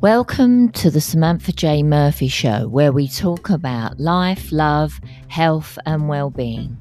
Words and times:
Welcome 0.00 0.70
to 0.74 0.92
the 0.92 1.00
Samantha 1.00 1.50
J. 1.50 1.82
Murphy 1.82 2.28
Show, 2.28 2.68
where 2.68 2.92
we 2.92 3.08
talk 3.08 3.50
about 3.50 3.98
life, 3.98 4.52
love, 4.52 5.00
health, 5.26 5.76
and 5.86 6.08
well 6.08 6.30
being, 6.30 6.78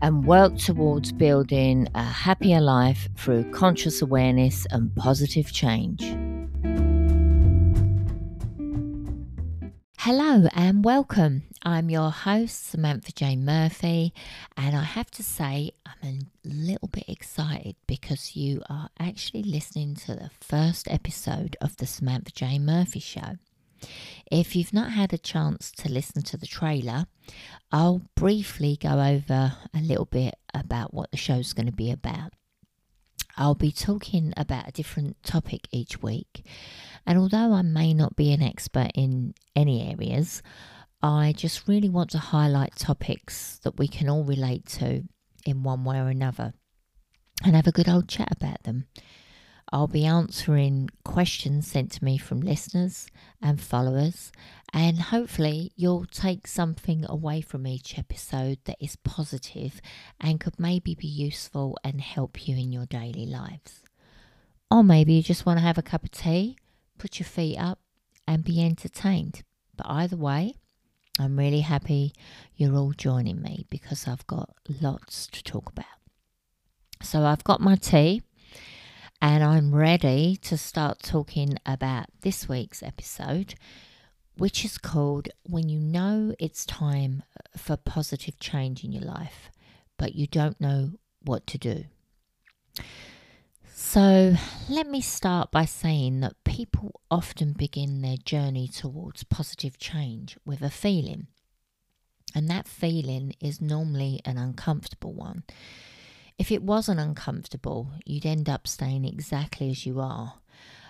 and 0.00 0.24
work 0.24 0.56
towards 0.56 1.12
building 1.12 1.86
a 1.94 2.02
happier 2.02 2.62
life 2.62 3.10
through 3.14 3.50
conscious 3.50 4.00
awareness 4.00 4.66
and 4.70 4.94
positive 4.96 5.52
change. 5.52 6.02
Hello 10.06 10.46
and 10.54 10.84
welcome. 10.84 11.42
I'm 11.64 11.90
your 11.90 12.12
host, 12.12 12.68
Samantha 12.68 13.10
J. 13.10 13.34
Murphy, 13.34 14.14
and 14.56 14.76
I 14.76 14.84
have 14.84 15.10
to 15.10 15.24
say, 15.24 15.72
I'm 15.84 16.28
a 16.44 16.48
little 16.48 16.86
bit 16.86 17.08
excited 17.08 17.74
because 17.88 18.36
you 18.36 18.62
are 18.70 18.88
actually 19.00 19.42
listening 19.42 19.96
to 19.96 20.14
the 20.14 20.30
first 20.40 20.86
episode 20.88 21.56
of 21.60 21.76
the 21.78 21.88
Samantha 21.88 22.30
J. 22.30 22.60
Murphy 22.60 23.00
Show. 23.00 23.38
If 24.30 24.54
you've 24.54 24.72
not 24.72 24.92
had 24.92 25.12
a 25.12 25.18
chance 25.18 25.72
to 25.72 25.90
listen 25.90 26.22
to 26.22 26.36
the 26.36 26.46
trailer, 26.46 27.06
I'll 27.72 28.02
briefly 28.14 28.78
go 28.80 29.00
over 29.00 29.56
a 29.74 29.80
little 29.80 30.04
bit 30.04 30.36
about 30.54 30.94
what 30.94 31.10
the 31.10 31.16
show's 31.16 31.52
going 31.52 31.66
to 31.66 31.72
be 31.72 31.90
about. 31.90 32.32
I'll 33.36 33.54
be 33.54 33.72
talking 33.72 34.32
about 34.36 34.68
a 34.68 34.72
different 34.72 35.22
topic 35.22 35.68
each 35.70 36.02
week, 36.02 36.46
and 37.06 37.18
although 37.18 37.52
I 37.52 37.62
may 37.62 37.92
not 37.92 38.16
be 38.16 38.32
an 38.32 38.42
expert 38.42 38.92
in 38.94 39.34
any 39.54 39.90
areas, 39.90 40.42
I 41.02 41.34
just 41.36 41.68
really 41.68 41.90
want 41.90 42.10
to 42.10 42.18
highlight 42.18 42.76
topics 42.76 43.58
that 43.62 43.78
we 43.78 43.88
can 43.88 44.08
all 44.08 44.24
relate 44.24 44.66
to 44.66 45.04
in 45.44 45.62
one 45.62 45.84
way 45.84 45.98
or 45.98 46.08
another 46.08 46.54
and 47.44 47.54
have 47.54 47.66
a 47.66 47.72
good 47.72 47.88
old 47.88 48.08
chat 48.08 48.28
about 48.32 48.62
them. 48.64 48.86
I'll 49.72 49.88
be 49.88 50.04
answering 50.04 50.90
questions 51.04 51.66
sent 51.66 51.90
to 51.92 52.04
me 52.04 52.18
from 52.18 52.40
listeners 52.40 53.08
and 53.42 53.60
followers, 53.60 54.30
and 54.72 55.00
hopefully, 55.00 55.72
you'll 55.74 56.06
take 56.06 56.46
something 56.46 57.04
away 57.08 57.40
from 57.40 57.66
each 57.66 57.98
episode 57.98 58.58
that 58.64 58.76
is 58.80 58.96
positive 58.96 59.80
and 60.20 60.38
could 60.38 60.60
maybe 60.60 60.94
be 60.94 61.08
useful 61.08 61.76
and 61.82 62.00
help 62.00 62.46
you 62.46 62.56
in 62.56 62.72
your 62.72 62.86
daily 62.86 63.26
lives. 63.26 63.82
Or 64.70 64.84
maybe 64.84 65.14
you 65.14 65.22
just 65.22 65.46
want 65.46 65.58
to 65.58 65.64
have 65.64 65.78
a 65.78 65.82
cup 65.82 66.04
of 66.04 66.10
tea, 66.12 66.56
put 66.98 67.18
your 67.18 67.26
feet 67.26 67.58
up, 67.58 67.80
and 68.26 68.44
be 68.44 68.64
entertained. 68.64 69.42
But 69.76 69.86
either 69.88 70.16
way, 70.16 70.54
I'm 71.18 71.38
really 71.38 71.60
happy 71.60 72.12
you're 72.56 72.76
all 72.76 72.92
joining 72.92 73.40
me 73.40 73.66
because 73.70 74.06
I've 74.06 74.26
got 74.26 74.54
lots 74.80 75.26
to 75.28 75.42
talk 75.42 75.70
about. 75.70 75.86
So 77.02 77.24
I've 77.24 77.44
got 77.44 77.60
my 77.60 77.76
tea 77.76 78.22
and 79.20 79.42
I'm 79.42 79.74
ready 79.74 80.36
to 80.42 80.58
start 80.58 81.00
talking 81.02 81.56
about 81.64 82.06
this 82.20 82.48
week's 82.48 82.82
episode, 82.82 83.54
which 84.36 84.64
is 84.64 84.78
called 84.78 85.28
When 85.44 85.68
You 85.68 85.80
Know 85.80 86.34
It's 86.38 86.66
Time 86.66 87.22
for 87.56 87.76
Positive 87.76 88.38
Change 88.38 88.84
in 88.84 88.92
Your 88.92 89.04
Life, 89.04 89.50
but 89.96 90.14
You 90.14 90.26
Don't 90.26 90.60
Know 90.60 90.92
What 91.22 91.46
to 91.48 91.58
Do. 91.58 91.84
So, 93.72 94.34
let 94.68 94.88
me 94.88 95.00
start 95.00 95.50
by 95.50 95.64
saying 95.64 96.20
that 96.20 96.44
people 96.44 97.00
often 97.10 97.52
begin 97.52 98.02
their 98.02 98.16
journey 98.16 98.68
towards 98.68 99.24
positive 99.24 99.78
change 99.78 100.36
with 100.44 100.62
a 100.62 100.70
feeling. 100.70 101.28
And 102.34 102.48
that 102.48 102.68
feeling 102.68 103.34
is 103.40 103.60
normally 103.60 104.20
an 104.24 104.36
uncomfortable 104.36 105.14
one. 105.14 105.44
If 106.38 106.52
it 106.52 106.62
wasn't 106.62 107.00
uncomfortable, 107.00 107.92
you'd 108.04 108.26
end 108.26 108.48
up 108.48 108.68
staying 108.68 109.04
exactly 109.04 109.70
as 109.70 109.86
you 109.86 110.00
are. 110.00 110.34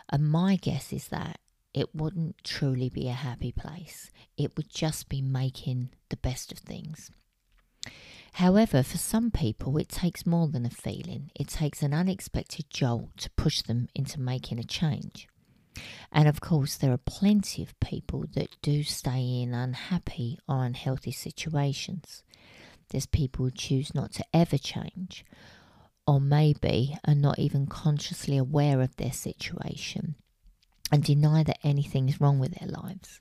And 0.08 0.28
my 0.28 0.56
guess 0.56 0.92
is 0.92 1.08
that 1.08 1.38
it 1.72 1.94
wouldn't 1.94 2.42
truly 2.42 2.88
be 2.88 3.08
a 3.08 3.12
happy 3.12 3.52
place. 3.52 4.10
It 4.36 4.56
would 4.56 4.70
just 4.70 5.08
be 5.08 5.20
making 5.20 5.90
the 6.08 6.16
best 6.16 6.50
of 6.50 6.58
things. 6.58 7.10
However, 8.32 8.82
for 8.82 8.98
some 8.98 9.30
people, 9.30 9.78
it 9.78 9.88
takes 9.88 10.26
more 10.26 10.48
than 10.48 10.66
a 10.66 10.70
feeling, 10.70 11.30
it 11.34 11.48
takes 11.48 11.82
an 11.82 11.94
unexpected 11.94 12.66
jolt 12.68 13.16
to 13.18 13.30
push 13.30 13.62
them 13.62 13.88
into 13.94 14.20
making 14.20 14.58
a 14.58 14.64
change. 14.64 15.28
And 16.12 16.28
of 16.28 16.40
course, 16.40 16.76
there 16.76 16.92
are 16.92 16.98
plenty 16.98 17.62
of 17.62 17.78
people 17.80 18.24
that 18.34 18.56
do 18.62 18.82
stay 18.82 19.42
in 19.42 19.54
unhappy 19.54 20.38
or 20.48 20.64
unhealthy 20.64 21.12
situations. 21.12 22.24
There's 22.90 23.06
people 23.06 23.46
who 23.46 23.50
choose 23.50 23.94
not 23.94 24.12
to 24.12 24.24
ever 24.32 24.58
change, 24.58 25.24
or 26.06 26.20
maybe 26.20 26.96
are 27.06 27.14
not 27.14 27.38
even 27.38 27.66
consciously 27.66 28.36
aware 28.36 28.80
of 28.80 28.96
their 28.96 29.12
situation 29.12 30.14
and 30.92 31.02
deny 31.02 31.42
that 31.42 31.58
anything 31.64 32.08
is 32.08 32.20
wrong 32.20 32.38
with 32.38 32.54
their 32.54 32.68
lives. 32.68 33.20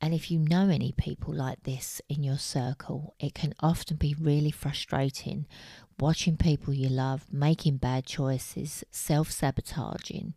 And 0.00 0.14
if 0.14 0.30
you 0.30 0.38
know 0.38 0.68
any 0.68 0.92
people 0.92 1.34
like 1.34 1.64
this 1.64 2.00
in 2.08 2.22
your 2.22 2.38
circle, 2.38 3.14
it 3.18 3.34
can 3.34 3.54
often 3.60 3.96
be 3.96 4.14
really 4.18 4.52
frustrating 4.52 5.46
watching 5.98 6.36
people 6.36 6.72
you 6.72 6.88
love 6.88 7.26
making 7.32 7.78
bad 7.78 8.06
choices, 8.06 8.84
self 8.90 9.30
sabotaging, 9.30 10.34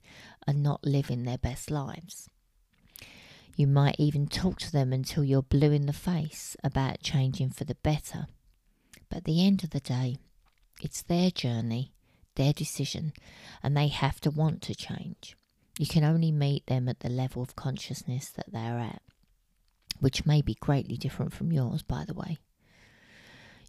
and 0.47 0.63
not 0.63 0.83
living 0.83 1.23
their 1.23 1.37
best 1.37 1.69
lives. 1.69 2.27
You 3.61 3.67
might 3.67 3.97
even 3.99 4.25
talk 4.25 4.57
to 4.61 4.71
them 4.71 4.91
until 4.91 5.23
you're 5.23 5.43
blue 5.43 5.71
in 5.71 5.85
the 5.85 5.93
face 5.93 6.57
about 6.63 7.03
changing 7.03 7.51
for 7.51 7.63
the 7.63 7.75
better. 7.75 8.25
But 9.07 9.17
at 9.17 9.23
the 9.25 9.45
end 9.45 9.63
of 9.63 9.69
the 9.69 9.79
day, 9.79 10.17
it's 10.81 11.03
their 11.03 11.29
journey, 11.29 11.93
their 12.33 12.53
decision, 12.53 13.13
and 13.61 13.77
they 13.77 13.89
have 13.89 14.19
to 14.21 14.31
want 14.31 14.63
to 14.63 14.73
change. 14.73 15.37
You 15.77 15.85
can 15.85 16.03
only 16.03 16.31
meet 16.31 16.65
them 16.65 16.89
at 16.89 17.01
the 17.01 17.09
level 17.09 17.43
of 17.43 17.55
consciousness 17.55 18.31
that 18.31 18.51
they're 18.51 18.79
at 18.79 19.03
which 19.99 20.25
may 20.25 20.41
be 20.41 20.55
greatly 20.55 20.97
different 20.97 21.31
from 21.31 21.51
yours, 21.51 21.83
by 21.83 22.03
the 22.03 22.15
way. 22.15 22.39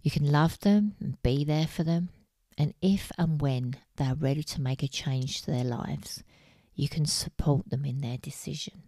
You 0.01 0.09
can 0.09 0.31
love 0.31 0.59
them 0.61 0.95
and 0.99 1.21
be 1.21 1.45
there 1.45 1.67
for 1.67 1.83
them, 1.83 2.09
and 2.57 2.73
if 2.81 3.11
and 3.19 3.39
when 3.39 3.75
they 3.97 4.05
are 4.05 4.15
ready 4.15 4.41
to 4.41 4.59
make 4.59 4.81
a 4.81 4.87
change 4.87 5.43
to 5.43 5.51
their 5.51 5.63
lives, 5.63 6.23
you 6.73 6.89
can 6.89 7.05
support 7.05 7.69
them 7.69 7.85
in 7.85 7.99
their 7.99 8.17
decision. 8.17 8.81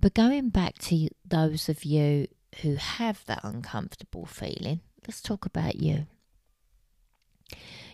But 0.00 0.14
going 0.14 0.50
back 0.50 0.78
to 0.78 1.08
those 1.24 1.68
of 1.68 1.84
you 1.84 2.28
who 2.62 2.76
have 2.76 3.24
that 3.26 3.40
uncomfortable 3.42 4.26
feeling, 4.26 4.80
let's 5.06 5.20
talk 5.20 5.46
about 5.46 5.76
you. 5.76 6.06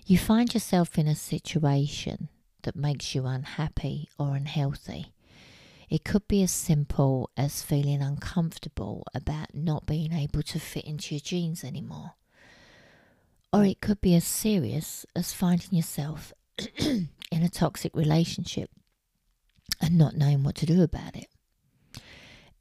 You 0.05 0.19
find 0.19 0.53
yourself 0.53 0.99
in 0.99 1.07
a 1.07 1.15
situation 1.15 2.29
that 2.63 2.77
makes 2.77 3.15
you 3.15 3.27
unhappy 3.27 4.09
or 4.19 4.37
unhealthy 4.37 5.13
it 5.93 6.05
could 6.05 6.27
be 6.27 6.43
as 6.43 6.51
simple 6.51 7.29
as 7.37 7.63
feeling 7.63 8.01
uncomfortable 8.01 9.05
about 9.15 9.55
not 9.55 9.85
being 9.85 10.15
able 10.15 10.43
to 10.45 10.59
fit 10.59 10.87
into 10.87 11.15
your 11.15 11.21
jeans 11.21 11.63
anymore. 11.63 12.15
Or 13.53 13.67
it 13.67 13.83
could 13.83 14.01
be 14.01 14.15
as 14.15 14.25
serious 14.25 15.05
as 15.15 15.35
finding 15.35 15.75
yourself 15.75 16.33
in 16.79 17.11
a 17.31 17.51
toxic 17.51 17.95
relationship 17.95 18.71
and 19.83 19.99
not 19.99 20.17
knowing 20.17 20.43
what 20.43 20.55
to 20.55 20.65
do 20.65 20.83
about 20.83 21.15
it. 21.15 21.29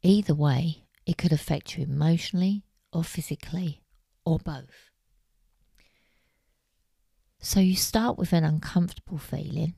Either 0.02 0.34
way, 0.34 0.84
it 1.06 1.16
could 1.16 1.32
affect 1.32 1.76
you 1.76 1.84
emotionally 1.84 2.64
or 2.92 3.04
physically 3.04 3.82
or 4.24 4.38
both. 4.38 4.90
So 7.40 7.60
you 7.60 7.76
start 7.76 8.18
with 8.18 8.32
an 8.32 8.44
uncomfortable 8.44 9.18
feeling. 9.18 9.74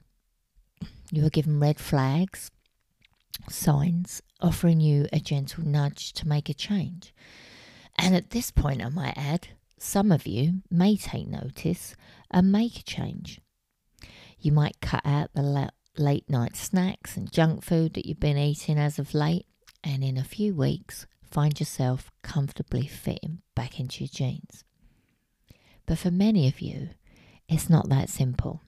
You 1.11 1.27
are 1.27 1.31
given 1.31 1.61
red 1.61 1.79
flags 1.79 2.51
signs 3.49 4.23
offering 4.41 4.81
you 4.81 5.07
a 5.12 5.21
gentle 5.21 5.65
nudge 5.65 6.12
to 6.15 6.29
make 6.29 6.49
a 6.49 6.55
change. 6.55 7.15
And 7.99 8.15
at 8.15 8.31
this 8.31 8.51
point, 8.51 8.85
I 8.85 8.89
might 8.89 9.17
add, 9.17 9.49
some 9.79 10.11
of 10.12 10.27
you 10.27 10.62
may 10.71 10.97
take 10.97 11.29
notice 11.29 11.95
and 12.31 12.53
make 12.53 12.79
a 12.79 12.83
change. 12.83 13.41
You 14.39 14.53
might 14.53 14.81
cut 14.81 15.03
out 15.05 15.31
the 15.35 15.70
late 15.97 16.29
night 16.29 16.56
snacks 16.56 17.17
and 17.17 17.31
junk 17.31 17.62
food 17.62 17.94
that 17.94 18.06
you've 18.06 18.20
been 18.20 18.38
eating 18.38 18.79
as 18.79 18.99
of 18.99 19.15
late, 19.15 19.47
and 19.84 20.02
in 20.02 20.16
a 20.16 20.25
few 20.25 20.54
weeks, 20.54 21.06
find 21.22 21.60
yourself 21.60 22.10
comfortably 22.22 22.86
fitting 22.86 23.42
back 23.54 23.78
into 23.78 24.02
your 24.02 24.10
jeans. 24.12 24.64
But 25.86 25.98
for 25.98 26.10
many 26.10 26.48
of 26.48 26.60
you, 26.60 26.90
it's 27.48 27.70
not 27.70 27.88
that 27.90 28.08
simple 28.08 28.62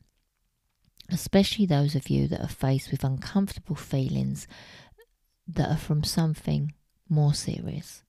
especially 1.11 1.67
those 1.67 1.95
of 1.95 2.11
you 2.11 2.27
that 2.29 2.41
are 2.41 2.49
faced 2.49 2.91
with 2.91 3.05
uncomfortable 3.05 3.77
feelings 3.77 4.47
that 5.47 5.71
are 5.71 5.77
from 5.77 6.03
something 6.03 6.73
more 7.09 7.35
serious. 7.35 8.03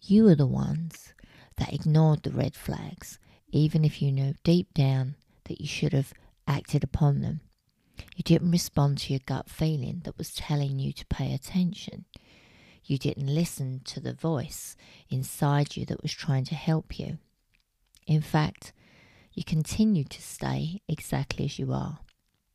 You 0.00 0.28
are 0.28 0.34
the 0.34 0.46
ones 0.46 1.12
that 1.56 1.72
ignored 1.72 2.22
the 2.22 2.30
red 2.30 2.54
flags, 2.54 3.18
even 3.50 3.84
if 3.84 4.00
you 4.00 4.12
knew 4.12 4.34
deep 4.44 4.72
down 4.72 5.16
that 5.44 5.60
you 5.60 5.66
should 5.66 5.92
have 5.92 6.14
acted 6.46 6.82
upon 6.84 7.20
them. 7.20 7.40
You 8.16 8.22
didn't 8.22 8.50
respond 8.50 8.98
to 8.98 9.12
your 9.12 9.20
gut 9.24 9.48
feeling 9.48 10.02
that 10.04 10.18
was 10.18 10.34
telling 10.34 10.78
you 10.78 10.92
to 10.92 11.06
pay 11.06 11.32
attention. 11.32 12.04
You 12.84 12.98
didn't 12.98 13.32
listen 13.32 13.82
to 13.84 14.00
the 14.00 14.14
voice 14.14 14.76
inside 15.10 15.76
you 15.76 15.84
that 15.86 16.02
was 16.02 16.12
trying 16.12 16.44
to 16.46 16.54
help 16.54 16.98
you. 16.98 17.18
In 18.06 18.22
fact, 18.22 18.72
you 19.32 19.44
continue 19.44 20.04
to 20.04 20.22
stay 20.22 20.82
exactly 20.88 21.44
as 21.44 21.58
you 21.58 21.72
are. 21.72 22.00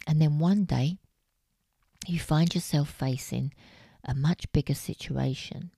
And 0.07 0.21
then 0.21 0.39
one 0.39 0.65
day, 0.65 0.97
you 2.07 2.19
find 2.19 2.53
yourself 2.53 2.89
facing 2.89 3.53
a 4.03 4.13
much 4.13 4.51
bigger 4.51 4.73
situation 4.73 5.71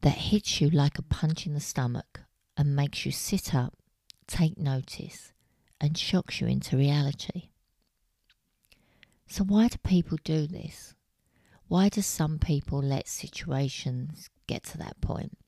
that 0.00 0.14
hits 0.14 0.60
you 0.60 0.68
like 0.68 0.98
a 0.98 1.02
punch 1.02 1.46
in 1.46 1.54
the 1.54 1.60
stomach 1.60 2.22
and 2.56 2.74
makes 2.74 3.06
you 3.06 3.12
sit 3.12 3.54
up, 3.54 3.74
take 4.26 4.58
notice, 4.58 5.32
and 5.80 5.96
shocks 5.96 6.40
you 6.40 6.48
into 6.48 6.76
reality. 6.76 7.50
So, 9.32 9.44
why 9.44 9.68
do 9.68 9.78
people 9.78 10.18
do 10.24 10.46
this? 10.46 10.94
Why 11.66 11.88
do 11.88 12.02
some 12.02 12.38
people 12.38 12.82
let 12.82 13.08
situations 13.08 14.28
get 14.46 14.62
to 14.64 14.76
that 14.76 15.00
point? 15.00 15.38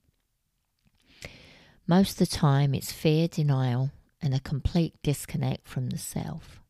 Most 1.85 2.13
of 2.13 2.27
the 2.27 2.35
time, 2.35 2.73
it's 2.73 2.91
fear, 2.91 3.27
denial, 3.27 3.91
and 4.23 4.33
a 4.33 4.39
complete 4.39 4.95
disconnect 5.03 5.67
from 5.67 5.91
the 5.91 5.99
self. 5.99 6.61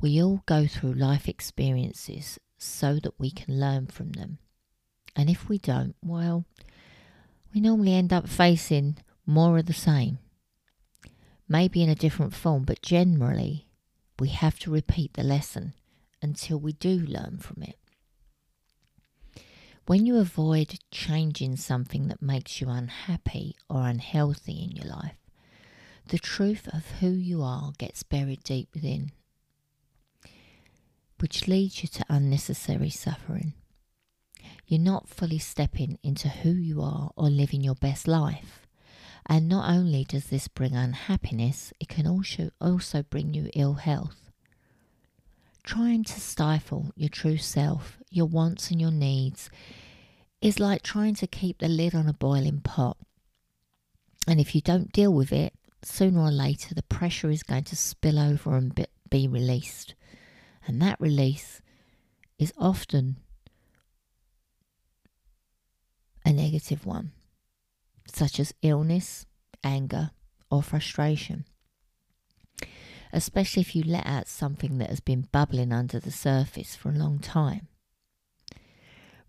We 0.00 0.22
all 0.22 0.42
go 0.46 0.66
through 0.66 0.94
life 0.94 1.28
experiences 1.28 2.38
so 2.56 2.98
that 3.00 3.20
we 3.20 3.30
can 3.30 3.60
learn 3.60 3.88
from 3.88 4.12
them. 4.12 4.38
And 5.14 5.28
if 5.28 5.46
we 5.46 5.58
don't, 5.58 5.94
well, 6.02 6.46
we 7.54 7.60
normally 7.60 7.92
end 7.92 8.14
up 8.14 8.30
facing 8.30 8.96
more 9.26 9.58
of 9.58 9.66
the 9.66 9.74
same. 9.74 10.20
Maybe 11.46 11.82
in 11.82 11.90
a 11.90 11.94
different 11.94 12.32
form, 12.32 12.64
but 12.64 12.80
generally 12.80 13.68
we 14.18 14.28
have 14.28 14.58
to 14.60 14.70
repeat 14.70 15.12
the 15.12 15.22
lesson 15.22 15.74
until 16.24 16.58
we 16.58 16.72
do 16.72 16.98
learn 16.98 17.38
from 17.38 17.62
it. 17.62 17.78
When 19.86 20.06
you 20.06 20.16
avoid 20.16 20.80
changing 20.90 21.56
something 21.56 22.08
that 22.08 22.22
makes 22.22 22.60
you 22.60 22.70
unhappy 22.70 23.54
or 23.68 23.86
unhealthy 23.86 24.64
in 24.64 24.70
your 24.70 24.86
life, 24.86 25.18
the 26.08 26.18
truth 26.18 26.66
of 26.72 26.86
who 27.00 27.10
you 27.10 27.42
are 27.42 27.72
gets 27.76 28.02
buried 28.02 28.42
deep 28.42 28.70
within, 28.72 29.12
which 31.20 31.46
leads 31.46 31.82
you 31.82 31.88
to 31.90 32.04
unnecessary 32.08 32.90
suffering. 32.90 33.52
You're 34.66 34.80
not 34.80 35.08
fully 35.08 35.38
stepping 35.38 35.98
into 36.02 36.28
who 36.28 36.50
you 36.50 36.80
are 36.80 37.10
or 37.16 37.28
living 37.28 37.62
your 37.62 37.74
best 37.74 38.08
life. 38.08 38.66
And 39.26 39.48
not 39.48 39.70
only 39.70 40.04
does 40.04 40.26
this 40.26 40.48
bring 40.48 40.74
unhappiness, 40.74 41.72
it 41.80 41.88
can 41.88 42.06
also, 42.06 42.50
also 42.60 43.02
bring 43.02 43.34
you 43.34 43.50
ill 43.54 43.74
health. 43.74 44.23
Trying 45.64 46.04
to 46.04 46.20
stifle 46.20 46.92
your 46.94 47.08
true 47.08 47.38
self, 47.38 47.98
your 48.10 48.26
wants 48.26 48.70
and 48.70 48.80
your 48.80 48.90
needs, 48.90 49.48
is 50.42 50.60
like 50.60 50.82
trying 50.82 51.14
to 51.14 51.26
keep 51.26 51.58
the 51.58 51.68
lid 51.68 51.94
on 51.94 52.06
a 52.06 52.12
boiling 52.12 52.60
pot. 52.60 52.98
And 54.28 54.38
if 54.38 54.54
you 54.54 54.60
don't 54.60 54.92
deal 54.92 55.12
with 55.12 55.32
it, 55.32 55.54
sooner 55.82 56.20
or 56.20 56.30
later 56.30 56.74
the 56.74 56.82
pressure 56.82 57.30
is 57.30 57.42
going 57.42 57.64
to 57.64 57.76
spill 57.76 58.18
over 58.18 58.56
and 58.56 58.86
be 59.08 59.26
released. 59.26 59.94
And 60.66 60.80
that 60.82 61.00
release 61.00 61.62
is 62.38 62.52
often 62.58 63.16
a 66.26 66.32
negative 66.32 66.84
one, 66.84 67.12
such 68.12 68.38
as 68.38 68.54
illness, 68.62 69.24
anger, 69.62 70.10
or 70.50 70.62
frustration. 70.62 71.46
Especially 73.14 73.60
if 73.60 73.76
you 73.76 73.84
let 73.84 74.04
out 74.06 74.26
something 74.26 74.78
that 74.78 74.90
has 74.90 74.98
been 74.98 75.28
bubbling 75.30 75.72
under 75.72 76.00
the 76.00 76.10
surface 76.10 76.74
for 76.74 76.88
a 76.88 76.98
long 76.98 77.20
time. 77.20 77.68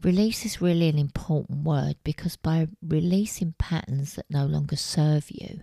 Release 0.02 0.44
is 0.44 0.60
really 0.60 0.90
an 0.90 0.98
important 0.98 1.64
word 1.64 1.98
because 2.04 2.36
by 2.36 2.68
releasing 2.82 3.54
patterns 3.60 4.16
that 4.16 4.26
no 4.28 4.44
longer 4.44 4.76
serve 4.76 5.30
you, 5.30 5.62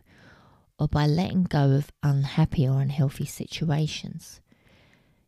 or 0.78 0.86
by 0.86 1.04
letting 1.04 1.42
go 1.42 1.72
of 1.72 1.90
unhappy 2.04 2.66
or 2.66 2.80
unhealthy 2.80 3.26
situations, 3.26 4.40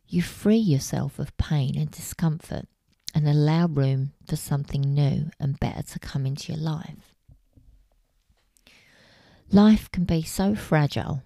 you 0.07 0.21
free 0.21 0.55
yourself 0.55 1.19
of 1.19 1.35
pain 1.35 1.77
and 1.77 1.91
discomfort 1.91 2.65
and 3.13 3.27
allow 3.27 3.67
room 3.67 4.13
for 4.25 4.37
something 4.37 4.81
new 4.81 5.29
and 5.37 5.59
better 5.59 5.83
to 5.83 5.99
come 5.99 6.25
into 6.25 6.53
your 6.53 6.61
life. 6.61 7.13
Life 9.51 9.91
can 9.91 10.05
be 10.05 10.23
so 10.23 10.55
fragile 10.55 11.23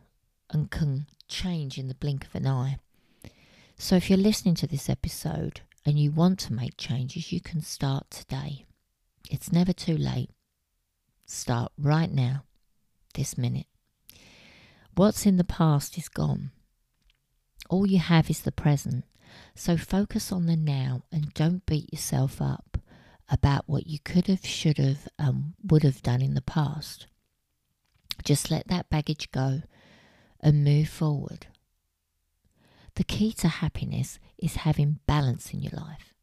and 0.50 0.72
can 0.72 1.06
change 1.30 1.78
in 1.78 1.88
the 1.88 1.96
blink 1.96 2.26
of 2.26 2.36
an 2.36 2.48
eye. 2.48 2.78
So, 3.78 3.96
if 3.96 4.10
you're 4.10 4.18
listening 4.18 4.56
to 4.56 4.68
this 4.68 4.90
episode 4.90 5.62
and 5.86 5.98
you 5.98 6.12
want 6.12 6.40
to 6.40 6.54
make 6.54 6.76
changes, 6.78 7.32
you 7.32 7.40
can 7.40 7.62
start 7.62 8.10
today. 8.12 8.66
It's 9.30 9.52
never 9.52 9.72
too 9.72 9.96
late. 9.96 10.32
Start 11.26 11.72
right 11.78 12.12
now, 12.12 12.44
this 13.14 13.38
minute. 13.38 13.68
What's 14.96 15.26
in 15.26 15.38
the 15.38 15.44
past 15.46 15.98
is 15.98 16.10
gone. 16.10 16.52
All 17.70 17.88
you 17.88 18.00
have 18.00 18.30
is 18.30 18.42
the 18.42 18.52
present. 18.52 19.06
So 19.56 19.78
focus 19.78 20.32
on 20.32 20.48
the 20.48 20.58
now 20.58 21.04
and 21.12 21.34
don't 21.34 21.66
beat 21.66 21.94
yourself 21.94 22.42
up 22.42 22.80
about 23.30 23.64
what 23.68 23.88
you 23.88 24.00
could 24.00 24.28
have, 24.28 24.46
should 24.46 24.80
have, 24.80 25.08
and 25.18 25.54
would 25.64 25.84
have 25.84 26.02
done 26.02 26.22
in 26.22 26.34
the 26.34 26.42
past. 26.42 27.08
Just 28.24 28.50
let 28.50 28.68
that 28.68 28.90
baggage 28.90 29.32
go 29.32 29.62
and 30.40 30.64
move 30.64 30.90
forward. 30.90 31.48
The 32.96 33.04
key 33.04 33.34
to 33.34 33.48
happiness 33.48 34.20
is 34.38 34.58
having 34.58 35.00
balance 35.06 35.54
in 35.54 35.62
your 35.62 35.74
life. 35.74 36.14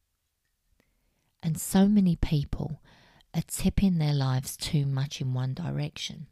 And 1.43 1.61
so 1.61 1.89
many 1.89 2.17
people 2.17 2.81
are 3.35 3.43
tipping 3.47 3.99
their 3.99 4.15
lives 4.15 4.57
too 4.57 4.87
much 4.87 5.21
in 5.21 5.35
one 5.35 5.55
direction. 5.55 6.27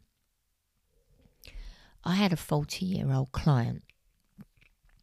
I 2.04 2.14
had 2.16 2.32
a 2.32 2.36
40 2.36 2.84
year 2.84 3.12
old 3.12 3.32
client 3.32 3.84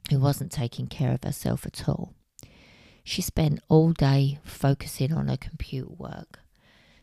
who 0.10 0.20
wasn't 0.20 0.52
taking 0.52 0.88
care 0.88 1.14
of 1.14 1.24
herself 1.24 1.66
at 1.66 1.88
all. 1.88 2.14
She 3.04 3.22
spent 3.22 3.62
all 3.68 3.94
day 3.94 4.40
focusing 4.44 5.14
on 5.14 5.28
her 5.28 5.38
computer 5.38 5.90
work. 5.90 6.40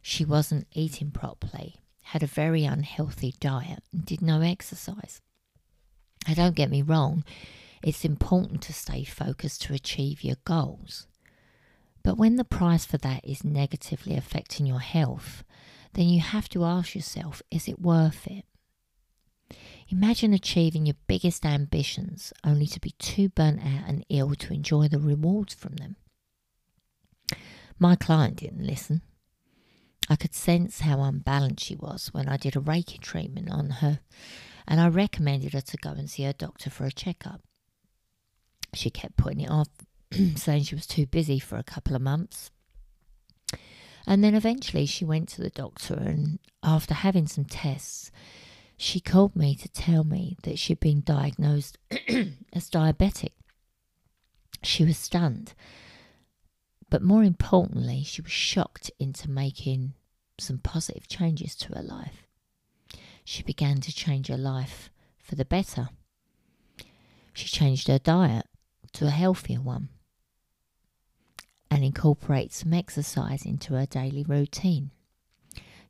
She 0.01 0.25
wasn't 0.25 0.69
eating 0.73 1.11
properly, 1.11 1.77
had 2.03 2.23
a 2.23 2.29
very 2.29 2.65
unhealthy 2.65 3.35
diet, 3.41 3.83
and 3.93 4.05
did 4.05 4.23
no 4.23 4.41
exercise. 4.41 5.21
Now, 6.29 6.35
don't 6.35 6.55
get 6.55 6.71
me 6.71 6.83
wrong, 6.83 7.25
it's 7.83 8.05
important 8.05 8.61
to 8.63 8.75
stay 8.75 9.03
focused 9.03 9.63
to 9.63 9.73
achieve 9.73 10.23
your 10.23 10.37
goals. 10.45 11.07
But 12.03 12.19
when 12.19 12.37
the 12.37 12.45
price 12.45 12.85
for 12.85 12.99
that 12.99 13.25
is 13.25 13.45
negatively 13.45 14.15
affecting 14.15 14.67
your 14.67 14.81
health, 14.81 15.43
then 15.95 16.09
you 16.09 16.21
have 16.21 16.49
to 16.51 16.65
ask 16.65 16.95
yourself 16.95 17.43
is 17.51 17.67
it 17.67 17.81
worth 17.81 18.27
it? 18.27 18.45
Imagine 19.89 20.35
achieving 20.35 20.85
your 20.85 20.97
biggest 21.07 21.47
ambitions 21.47 22.35
only 22.45 22.67
to 22.67 22.81
be 22.81 22.91
too 22.99 23.31
burnt 23.31 23.61
out 23.61 23.89
and 23.89 24.05
ill 24.11 24.35
to 24.35 24.53
enjoy 24.53 24.87
the 24.89 24.99
rewards 24.99 25.55
from 25.55 25.77
them. 25.77 25.97
My 27.79 27.97
client 27.97 28.37
didn't 28.37 28.67
listen. 28.67 29.01
I 30.11 30.17
could 30.17 30.35
sense 30.35 30.81
how 30.81 31.01
unbalanced 31.01 31.65
she 31.65 31.75
was 31.75 32.09
when 32.13 32.29
I 32.29 32.37
did 32.37 32.55
a 32.55 32.61
Reiki 32.61 33.01
treatment 33.01 33.51
on 33.51 33.71
her, 33.71 34.01
and 34.69 34.81
I 34.81 34.89
recommended 34.89 35.55
her 35.55 35.63
to 35.63 35.77
go 35.79 35.91
and 35.91 36.09
see 36.09 36.25
her 36.25 36.35
doctor 36.35 36.69
for 36.69 36.85
a 36.85 36.93
checkup. 36.93 37.41
She 38.75 38.91
kept 38.91 39.17
putting 39.17 39.41
it 39.41 39.51
off, 39.51 39.69
saying 40.37 40.65
she 40.65 40.75
was 40.75 40.87
too 40.87 41.07
busy 41.07 41.39
for 41.39 41.57
a 41.57 41.65
couple 41.65 41.97
of 41.97 42.03
months. 42.03 42.51
And 44.07 44.23
then 44.23 44.35
eventually 44.35 44.85
she 44.85 45.07
went 45.07 45.31
to 45.31 45.41
the 45.41 45.51
doctor, 45.51 45.95
and 45.95 46.39
after 46.63 46.93
having 46.93 47.27
some 47.27 47.47
tests, 47.47 48.11
she 48.77 49.01
called 49.01 49.35
me 49.35 49.55
to 49.57 49.69
tell 49.69 50.05
me 50.05 50.37
that 50.43 50.59
she'd 50.59 50.81
been 50.81 51.01
diagnosed 51.01 51.79
as 52.53 52.71
diabetic. 52.71 53.33
She 54.63 54.85
was 54.85 54.99
stunned, 54.99 55.55
but 56.91 57.03
more 57.03 57.25
importantly, 57.25 58.03
she 58.05 58.21
was 58.21 58.33
shocked 58.33 58.91
into 58.99 59.31
making 59.31 59.95
some 60.39 60.59
positive 60.59 61.09
changes 61.09 61.55
to 61.57 61.75
her 61.75 61.83
life. 61.83 62.28
She 63.31 63.43
began 63.43 63.83
to 63.83 63.93
change 63.93 64.29
her 64.29 64.39
life 64.39 64.91
for 65.19 65.35
the 65.35 65.45
better. 65.45 65.91
She 67.35 67.47
changed 67.47 67.87
her 67.89 67.99
diet 67.99 68.47
to 68.95 69.07
a 69.07 69.11
healthier 69.11 69.61
one 69.61 69.91
and 71.71 71.85
incorporated 71.85 72.55
some 72.55 72.73
exercise 72.73 73.45
into 73.45 73.75
her 73.75 73.85
daily 73.85 74.25
routine. 74.25 74.93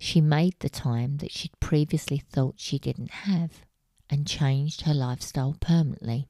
She 0.01 0.21
made 0.21 0.57
the 0.59 0.69
time 0.69 1.19
that 1.19 1.31
she'd 1.31 1.61
previously 1.61 2.19
thought 2.19 2.59
she 2.59 2.77
didn't 2.77 3.13
have 3.13 3.65
and 4.11 4.27
changed 4.27 4.81
her 4.81 4.93
lifestyle 4.93 5.55
permanently. 5.61 6.27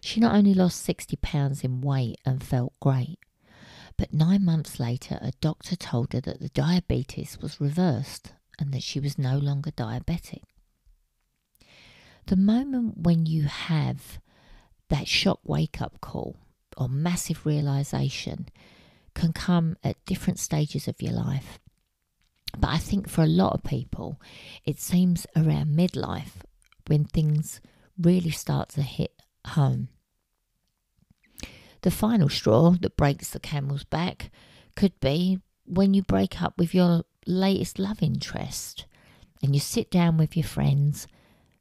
She 0.00 0.18
not 0.18 0.34
only 0.34 0.54
lost 0.54 0.80
60 0.80 1.16
pounds 1.16 1.62
in 1.62 1.82
weight 1.82 2.16
and 2.24 2.42
felt 2.42 2.72
great, 2.80 3.18
but 3.98 4.14
nine 4.14 4.46
months 4.46 4.80
later, 4.80 5.18
a 5.20 5.32
doctor 5.42 5.76
told 5.76 6.14
her 6.14 6.22
that 6.22 6.40
the 6.40 6.48
diabetes 6.48 7.36
was 7.42 7.60
reversed 7.60 8.32
and 8.62 8.72
that 8.72 8.82
she 8.84 9.00
was 9.00 9.18
no 9.18 9.36
longer 9.36 9.72
diabetic. 9.72 10.42
The 12.26 12.36
moment 12.36 12.98
when 12.98 13.26
you 13.26 13.42
have 13.44 14.20
that 14.88 15.08
shock 15.08 15.40
wake 15.44 15.82
up 15.82 16.00
call 16.00 16.36
or 16.76 16.88
massive 16.88 17.44
realization 17.44 18.48
can 19.14 19.32
come 19.32 19.76
at 19.82 20.04
different 20.06 20.38
stages 20.38 20.86
of 20.86 21.02
your 21.02 21.12
life. 21.12 21.58
But 22.56 22.70
I 22.70 22.78
think 22.78 23.08
for 23.08 23.22
a 23.22 23.26
lot 23.26 23.52
of 23.52 23.64
people, 23.64 24.20
it 24.64 24.78
seems 24.78 25.26
around 25.34 25.76
midlife 25.76 26.42
when 26.86 27.04
things 27.04 27.60
really 28.00 28.30
start 28.30 28.68
to 28.70 28.82
hit 28.82 29.12
home. 29.48 29.88
The 31.80 31.90
final 31.90 32.28
straw 32.28 32.76
that 32.80 32.96
breaks 32.96 33.30
the 33.30 33.40
camel's 33.40 33.84
back 33.84 34.30
could 34.76 35.00
be 35.00 35.40
when 35.64 35.94
you 35.94 36.02
break 36.02 36.40
up 36.40 36.56
with 36.56 36.74
your 36.74 37.02
latest 37.26 37.78
love 37.78 38.02
interest 38.02 38.86
and 39.42 39.54
you 39.54 39.60
sit 39.60 39.90
down 39.90 40.16
with 40.16 40.36
your 40.36 40.44
friends 40.44 41.06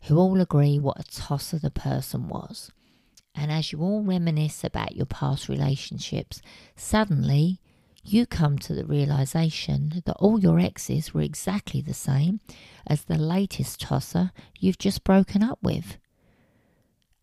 who 0.04 0.18
all 0.18 0.40
agree 0.40 0.80
what 0.80 1.00
a 1.00 1.04
tosser 1.04 1.60
the 1.60 1.72
person 1.72 2.28
was. 2.28 2.72
And 3.34 3.52
as 3.52 3.72
you 3.72 3.80
all 3.82 4.04
reminisce 4.04 4.64
about 4.64 4.96
your 4.96 5.06
past 5.06 5.48
relationships, 5.48 6.42
suddenly 6.76 7.60
you 8.04 8.26
come 8.26 8.58
to 8.60 8.74
the 8.74 8.86
realization 8.86 10.02
that 10.06 10.18
all 10.18 10.40
your 10.40 10.60
exes 10.60 11.14
were 11.14 11.22
exactly 11.22 11.82
the 11.82 11.94
same 11.94 12.40
as 12.86 13.04
the 13.04 13.18
latest 13.18 13.80
tosser 13.82 14.32
you've 14.60 14.80
just 14.80 15.04
broken 15.04 15.44
up 15.44 15.60
with. 15.62 15.98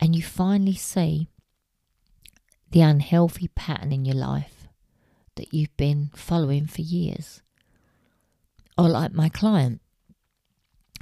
And 0.01 0.15
you 0.15 0.23
finally 0.23 0.77
see 0.77 1.29
the 2.71 2.81
unhealthy 2.81 3.49
pattern 3.49 3.93
in 3.93 4.05
your 4.05 4.15
life 4.15 4.69
that 5.37 5.53
you've 5.53 5.77
been 5.77 6.11
following 6.15 6.67
for 6.67 6.83
years. 6.83 7.43
Or 8.79 8.89
like 8.89 9.13
my 9.13 9.29
client, 9.29 9.81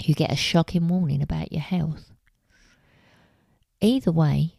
you 0.02 0.14
get 0.14 0.32
a 0.32 0.36
shocking 0.36 0.88
warning 0.88 1.22
about 1.22 1.52
your 1.52 1.60
health. 1.60 2.10
Either 3.82 4.10
way, 4.10 4.54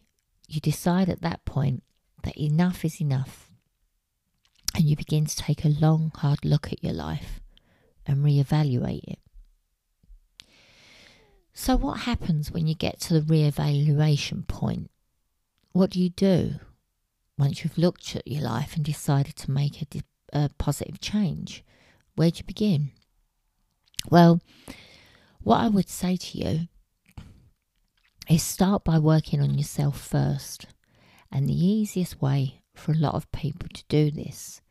you 0.46 0.60
decide 0.60 1.08
at 1.08 1.20
that 1.22 1.44
point 1.44 1.82
that 2.22 2.40
enough 2.40 2.84
is 2.84 3.00
enough 3.00 3.50
and 4.74 4.84
you 4.84 4.94
begin 4.94 5.26
to 5.26 5.36
take 5.36 5.64
a 5.64 5.68
long, 5.68 6.12
hard 6.14 6.44
look 6.44 6.72
at 6.72 6.84
your 6.84 6.92
life 6.92 7.40
and 8.06 8.24
reevaluate 8.24 9.02
it. 9.04 9.18
So, 11.52 11.76
what 11.76 12.00
happens 12.00 12.52
when 12.52 12.68
you 12.68 12.76
get 12.76 13.00
to 13.00 13.14
the 13.14 13.20
reevaluation 13.20 14.46
point? 14.46 14.92
What 15.72 15.90
do 15.90 16.00
you 16.00 16.10
do 16.10 16.60
once 17.36 17.64
you've 17.64 17.78
looked 17.78 18.14
at 18.14 18.28
your 18.28 18.42
life 18.42 18.76
and 18.76 18.84
decided 18.84 19.34
to 19.36 19.50
make 19.50 19.82
a, 19.82 20.02
a 20.32 20.50
positive 20.58 21.00
change? 21.00 21.64
Where 22.14 22.30
do 22.30 22.38
you 22.38 22.44
begin? 22.44 22.92
Well, 24.10 24.40
what 25.40 25.60
I 25.60 25.68
would 25.68 25.88
say 25.88 26.16
to 26.16 26.38
you 26.38 26.68
is 28.28 28.42
start 28.42 28.84
by 28.84 28.98
working 28.98 29.40
on 29.40 29.56
yourself 29.56 30.00
first. 30.00 30.66
And 31.30 31.46
the 31.46 31.66
easiest 31.66 32.20
way 32.22 32.62
for 32.74 32.92
a 32.92 32.98
lot 32.98 33.14
of 33.14 33.30
people 33.32 33.68
to 33.74 33.84
do 33.88 34.10
this 34.10 34.62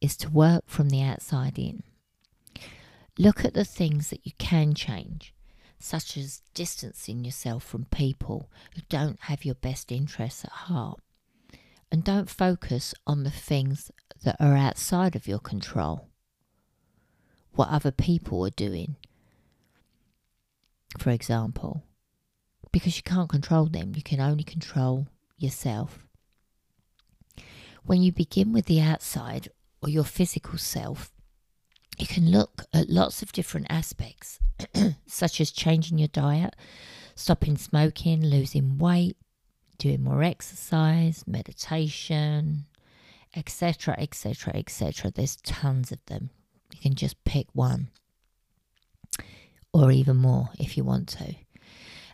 is 0.00 0.16
to 0.18 0.30
work 0.30 0.64
from 0.66 0.90
the 0.90 1.02
outside 1.02 1.58
in. 1.58 1.82
Look 3.18 3.44
at 3.44 3.54
the 3.54 3.64
things 3.64 4.10
that 4.10 4.26
you 4.26 4.32
can 4.38 4.74
change, 4.74 5.34
such 5.78 6.18
as 6.18 6.42
distancing 6.52 7.24
yourself 7.24 7.64
from 7.64 7.86
people 7.86 8.50
who 8.74 8.82
don't 8.90 9.18
have 9.20 9.44
your 9.44 9.54
best 9.54 9.90
interests 9.90 10.44
at 10.44 10.50
heart. 10.50 11.00
And 11.90 12.04
don't 12.04 12.28
focus 12.28 12.94
on 13.06 13.22
the 13.22 13.30
things 13.30 13.90
that 14.24 14.36
are 14.38 14.56
outside 14.56 15.16
of 15.16 15.26
your 15.28 15.38
control. 15.38 16.08
What 17.56 17.70
other 17.70 17.90
people 17.90 18.44
are 18.46 18.50
doing, 18.50 18.96
for 20.98 21.10
example, 21.10 21.84
because 22.70 22.98
you 22.98 23.02
can't 23.02 23.30
control 23.30 23.64
them, 23.64 23.94
you 23.96 24.02
can 24.02 24.20
only 24.20 24.44
control 24.44 25.08
yourself. 25.38 26.06
When 27.84 28.02
you 28.02 28.12
begin 28.12 28.52
with 28.52 28.66
the 28.66 28.82
outside 28.82 29.48
or 29.82 29.88
your 29.88 30.04
physical 30.04 30.58
self, 30.58 31.10
you 31.98 32.06
can 32.06 32.30
look 32.30 32.64
at 32.74 32.90
lots 32.90 33.22
of 33.22 33.32
different 33.32 33.68
aspects, 33.70 34.38
such 35.06 35.40
as 35.40 35.50
changing 35.50 35.96
your 35.96 36.08
diet, 36.08 36.54
stopping 37.14 37.56
smoking, 37.56 38.22
losing 38.22 38.76
weight, 38.76 39.16
doing 39.78 40.02
more 40.02 40.22
exercise, 40.22 41.24
meditation, 41.26 42.66
etc., 43.34 43.94
etc., 43.98 44.54
etc. 44.54 45.10
There's 45.10 45.36
tons 45.36 45.90
of 45.90 46.04
them. 46.04 46.28
You 46.76 46.82
can 46.82 46.94
just 46.94 47.24
pick 47.24 47.46
one 47.54 47.88
or 49.72 49.90
even 49.90 50.16
more 50.16 50.50
if 50.58 50.76
you 50.76 50.84
want 50.84 51.08
to. 51.08 51.34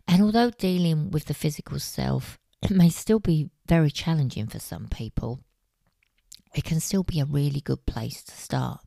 And 0.06 0.22
although 0.22 0.50
dealing 0.50 1.10
with 1.10 1.24
the 1.24 1.34
physical 1.34 1.80
self 1.80 2.38
may 2.70 2.88
still 2.88 3.18
be 3.18 3.50
very 3.66 3.90
challenging 3.90 4.46
for 4.46 4.60
some 4.60 4.86
people, 4.86 5.40
it 6.54 6.62
can 6.62 6.78
still 6.78 7.02
be 7.02 7.18
a 7.18 7.24
really 7.24 7.60
good 7.60 7.84
place 7.86 8.22
to 8.22 8.32
start. 8.32 8.80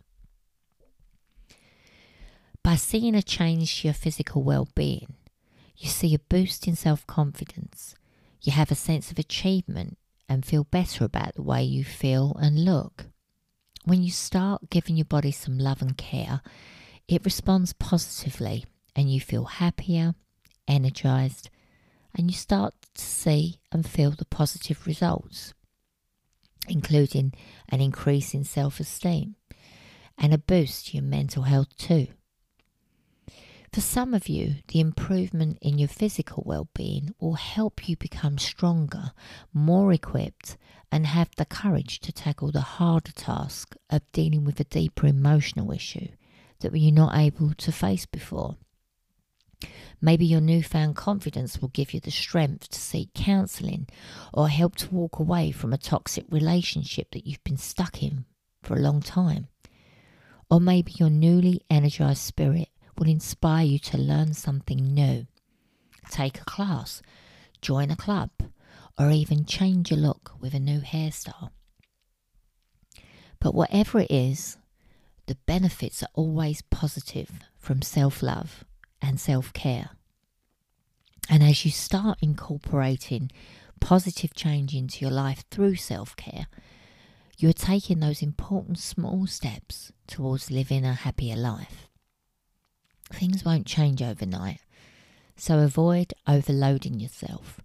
By 2.63 2.75
seeing 2.75 3.15
a 3.15 3.21
change 3.21 3.81
to 3.81 3.89
your 3.89 3.93
physical 3.93 4.43
well 4.43 4.69
being, 4.75 5.15
you 5.75 5.89
see 5.89 6.13
a 6.13 6.19
boost 6.19 6.69
in 6.69 6.77
self 6.77 7.05
confidence, 7.05 7.95
you 8.41 8.53
have 8.53 8.71
a 8.71 8.75
sense 8.75 9.11
of 9.11 9.19
achievement 9.19 9.97
and 10.29 10.45
feel 10.45 10.63
better 10.63 11.03
about 11.03 11.35
the 11.35 11.43
way 11.43 11.63
you 11.63 11.83
feel 11.83 12.33
and 12.39 12.63
look. 12.63 13.07
When 13.85 14.01
you 14.01 14.09
start 14.09 14.71
giving 14.71 14.97
your 14.97 15.05
body 15.05 15.31
some 15.31 15.59
love 15.59 15.79
and 15.83 15.95
care, 15.95 16.41
it 17.07 17.23
responds 17.23 17.71
positively 17.73 18.65
and 18.95 19.13
you 19.13 19.21
feel 19.21 19.45
happier, 19.45 20.15
energized, 20.67 21.51
and 22.17 22.31
you 22.31 22.35
start 22.35 22.73
to 22.95 23.01
see 23.01 23.59
and 23.71 23.87
feel 23.87 24.09
the 24.09 24.25
positive 24.25 24.87
results, 24.87 25.53
including 26.67 27.33
an 27.69 27.79
increase 27.79 28.33
in 28.33 28.43
self 28.43 28.79
esteem 28.79 29.35
and 30.17 30.33
a 30.33 30.39
boost 30.39 30.87
to 30.87 30.97
your 30.97 31.03
mental 31.03 31.43
health 31.43 31.77
too. 31.77 32.07
For 33.71 33.81
some 33.81 34.15
of 34.15 34.27
you, 34.27 34.55
the 34.69 34.79
improvement 34.79 35.59
in 35.61 35.77
your 35.77 35.89
physical 35.89 36.41
well 36.43 36.69
being 36.73 37.13
will 37.19 37.33
help 37.33 37.87
you 37.87 37.97
become 37.97 38.39
stronger, 38.39 39.11
more 39.53 39.93
equipped, 39.93 40.57
and 40.95 41.07
have 41.07 41.29
the 41.35 41.43
courage 41.43 41.99
to 41.99 42.13
tackle 42.13 42.53
the 42.53 42.61
harder 42.61 43.11
task 43.11 43.75
of 43.89 44.09
dealing 44.13 44.45
with 44.45 44.61
a 44.61 44.63
deeper 44.63 45.05
emotional 45.05 45.73
issue 45.73 46.07
that 46.61 46.73
you're 46.73 46.89
not 46.89 47.17
able 47.17 47.53
to 47.53 47.69
face 47.69 48.05
before. 48.05 48.55
Maybe 49.99 50.25
your 50.25 50.39
newfound 50.39 50.95
confidence 50.95 51.59
will 51.59 51.67
give 51.67 51.93
you 51.93 51.99
the 51.99 52.11
strength 52.11 52.69
to 52.69 52.79
seek 52.79 53.13
counselling 53.13 53.89
or 54.33 54.47
help 54.47 54.77
to 54.77 54.95
walk 54.95 55.19
away 55.19 55.51
from 55.51 55.73
a 55.73 55.77
toxic 55.77 56.23
relationship 56.29 57.11
that 57.11 57.27
you've 57.27 57.43
been 57.43 57.57
stuck 57.57 58.01
in 58.01 58.23
for 58.63 58.77
a 58.77 58.81
long 58.81 59.01
time. 59.01 59.49
Or 60.49 60.61
maybe 60.61 60.93
your 60.95 61.09
newly 61.09 61.59
energized 61.69 62.21
spirit 62.21 62.69
will 62.97 63.09
inspire 63.09 63.65
you 63.65 63.79
to 63.79 63.97
learn 63.97 64.33
something 64.33 64.77
new. 64.93 65.27
Take 66.09 66.39
a 66.39 66.45
class, 66.45 67.01
join 67.61 67.91
a 67.91 67.97
club, 67.97 68.29
or 68.97 69.11
even 69.11 69.45
change 69.45 69.91
your 69.91 69.99
look 69.99 70.31
with 70.39 70.53
a 70.53 70.59
new 70.59 70.79
hairstyle. 70.79 71.49
But 73.39 73.53
whatever 73.53 73.99
it 73.99 74.11
is, 74.11 74.57
the 75.27 75.37
benefits 75.45 76.03
are 76.03 76.09
always 76.13 76.61
positive 76.63 77.29
from 77.57 77.81
self 77.81 78.21
love 78.21 78.63
and 79.01 79.19
self 79.19 79.51
care. 79.53 79.91
And 81.29 81.43
as 81.43 81.65
you 81.65 81.71
start 81.71 82.19
incorporating 82.21 83.31
positive 83.79 84.33
change 84.33 84.73
into 84.73 85.01
your 85.01 85.11
life 85.11 85.43
through 85.51 85.75
self 85.75 86.15
care, 86.15 86.47
you're 87.37 87.53
taking 87.53 87.99
those 87.99 88.21
important 88.21 88.79
small 88.79 89.27
steps 89.27 89.91
towards 90.07 90.51
living 90.51 90.85
a 90.85 90.93
happier 90.93 91.35
life. 91.35 91.89
Things 93.11 93.43
won't 93.43 93.67
change 93.67 94.01
overnight, 94.01 94.61
so 95.35 95.59
avoid 95.59 96.13
overloading 96.27 96.99
yourself. 96.99 97.59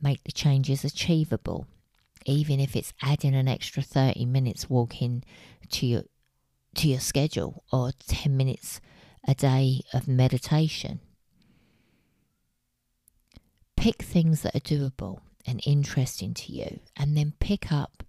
Make 0.00 0.24
the 0.24 0.32
changes 0.32 0.84
achievable, 0.84 1.66
even 2.24 2.60
if 2.60 2.76
it's 2.76 2.92
adding 3.02 3.34
an 3.34 3.48
extra 3.48 3.82
30 3.82 4.26
minutes 4.26 4.70
walking 4.70 5.24
to 5.70 5.86
your 5.86 6.02
to 6.74 6.88
your 6.88 7.00
schedule 7.00 7.64
or 7.72 7.90
10 8.06 8.36
minutes 8.36 8.80
a 9.26 9.34
day 9.34 9.80
of 9.92 10.06
meditation. 10.06 11.00
Pick 13.76 14.02
things 14.02 14.42
that 14.42 14.54
are 14.54 14.60
doable 14.60 15.20
and 15.46 15.60
interesting 15.66 16.34
to 16.34 16.52
you, 16.52 16.80
and 16.96 17.16
then 17.16 17.32
pick 17.40 17.72
up 17.72 18.04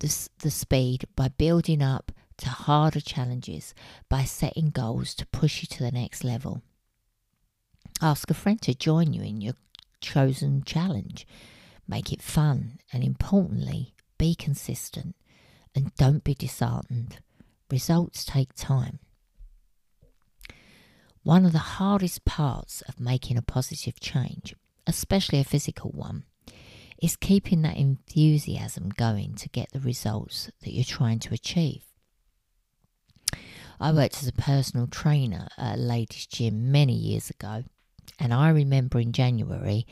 the, 0.00 0.28
the 0.38 0.50
speed 0.50 1.04
by 1.14 1.28
building 1.28 1.82
up 1.82 2.10
to 2.38 2.48
harder 2.48 3.00
challenges 3.00 3.74
by 4.08 4.24
setting 4.24 4.70
goals 4.70 5.14
to 5.14 5.26
push 5.26 5.62
you 5.62 5.66
to 5.68 5.82
the 5.82 5.92
next 5.92 6.24
level. 6.24 6.62
Ask 8.00 8.30
a 8.30 8.34
friend 8.34 8.60
to 8.62 8.74
join 8.74 9.12
you 9.12 9.22
in 9.22 9.40
your 9.40 9.54
chosen 10.00 10.62
challenge. 10.64 11.26
Make 11.86 12.12
it 12.12 12.22
fun 12.22 12.78
and 12.92 13.02
importantly, 13.02 13.94
be 14.18 14.34
consistent 14.34 15.16
and 15.74 15.94
don't 15.96 16.24
be 16.24 16.34
disheartened. 16.34 17.18
Results 17.70 18.24
take 18.24 18.54
time. 18.54 18.98
One 21.22 21.44
of 21.44 21.52
the 21.52 21.58
hardest 21.58 22.24
parts 22.24 22.82
of 22.82 22.98
making 22.98 23.36
a 23.36 23.42
positive 23.42 24.00
change, 24.00 24.54
especially 24.86 25.38
a 25.38 25.44
physical 25.44 25.90
one, 25.90 26.24
is 27.02 27.16
keeping 27.16 27.62
that 27.62 27.76
enthusiasm 27.76 28.90
going 28.90 29.34
to 29.34 29.48
get 29.48 29.70
the 29.72 29.80
results 29.80 30.50
that 30.62 30.72
you're 30.72 30.84
trying 30.84 31.18
to 31.20 31.34
achieve. 31.34 31.84
I 33.78 33.92
worked 33.92 34.22
as 34.22 34.28
a 34.28 34.32
personal 34.32 34.86
trainer 34.86 35.48
at 35.56 35.78
a 35.78 35.80
ladies' 35.80 36.26
gym 36.26 36.70
many 36.70 36.94
years 36.94 37.30
ago, 37.30 37.64
and 38.18 38.34
I 38.34 38.50
remember 38.50 38.98
in 38.98 39.12
January 39.12 39.86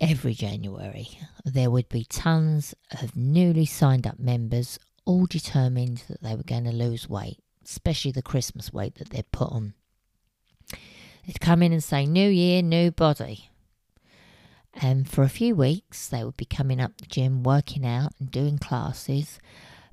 every 0.00 0.34
January 0.34 1.08
there 1.44 1.70
would 1.70 1.88
be 1.88 2.04
tons 2.04 2.74
of 3.02 3.16
newly 3.16 3.66
signed 3.66 4.06
up 4.06 4.18
members, 4.18 4.78
all 5.04 5.26
determined 5.26 6.02
that 6.08 6.22
they 6.22 6.34
were 6.34 6.42
going 6.42 6.64
to 6.64 6.72
lose 6.72 7.08
weight, 7.08 7.38
especially 7.64 8.12
the 8.12 8.22
Christmas 8.22 8.72
weight 8.72 8.96
that 8.96 9.10
they'd 9.10 9.32
put 9.32 9.50
on. 9.50 9.74
They'd 11.26 11.40
come 11.40 11.62
in 11.62 11.72
and 11.72 11.84
say, 11.84 12.06
New 12.06 12.28
year, 12.28 12.62
new 12.62 12.90
body. 12.90 13.50
And 14.74 15.08
for 15.08 15.22
a 15.22 15.28
few 15.28 15.56
weeks, 15.56 16.08
they 16.08 16.22
would 16.22 16.36
be 16.36 16.44
coming 16.44 16.80
up 16.80 16.98
the 16.98 17.06
gym, 17.06 17.42
working 17.42 17.84
out 17.84 18.12
and 18.20 18.30
doing 18.30 18.58
classes. 18.58 19.40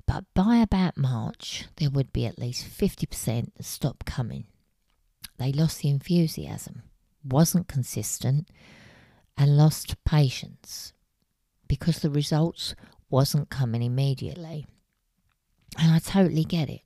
But 0.06 0.24
by 0.34 0.58
about 0.58 0.96
March, 0.96 1.64
there 1.76 1.90
would 1.90 2.12
be 2.12 2.26
at 2.26 2.38
least 2.38 2.66
50% 2.68 3.54
that 3.56 3.64
stopped 3.64 4.06
coming. 4.06 4.44
They 5.38 5.50
lost 5.52 5.80
the 5.80 5.88
enthusiasm, 5.88 6.82
wasn't 7.32 7.68
consistent, 7.68 8.48
and 9.36 9.56
lost 9.56 10.02
patience 10.04 10.92
because 11.68 11.98
the 11.98 12.10
results 12.10 12.74
wasn't 13.10 13.50
coming 13.50 13.82
immediately. 13.82 14.66
And 15.78 15.92
I 15.92 15.98
totally 15.98 16.44
get 16.44 16.70
it. 16.70 16.80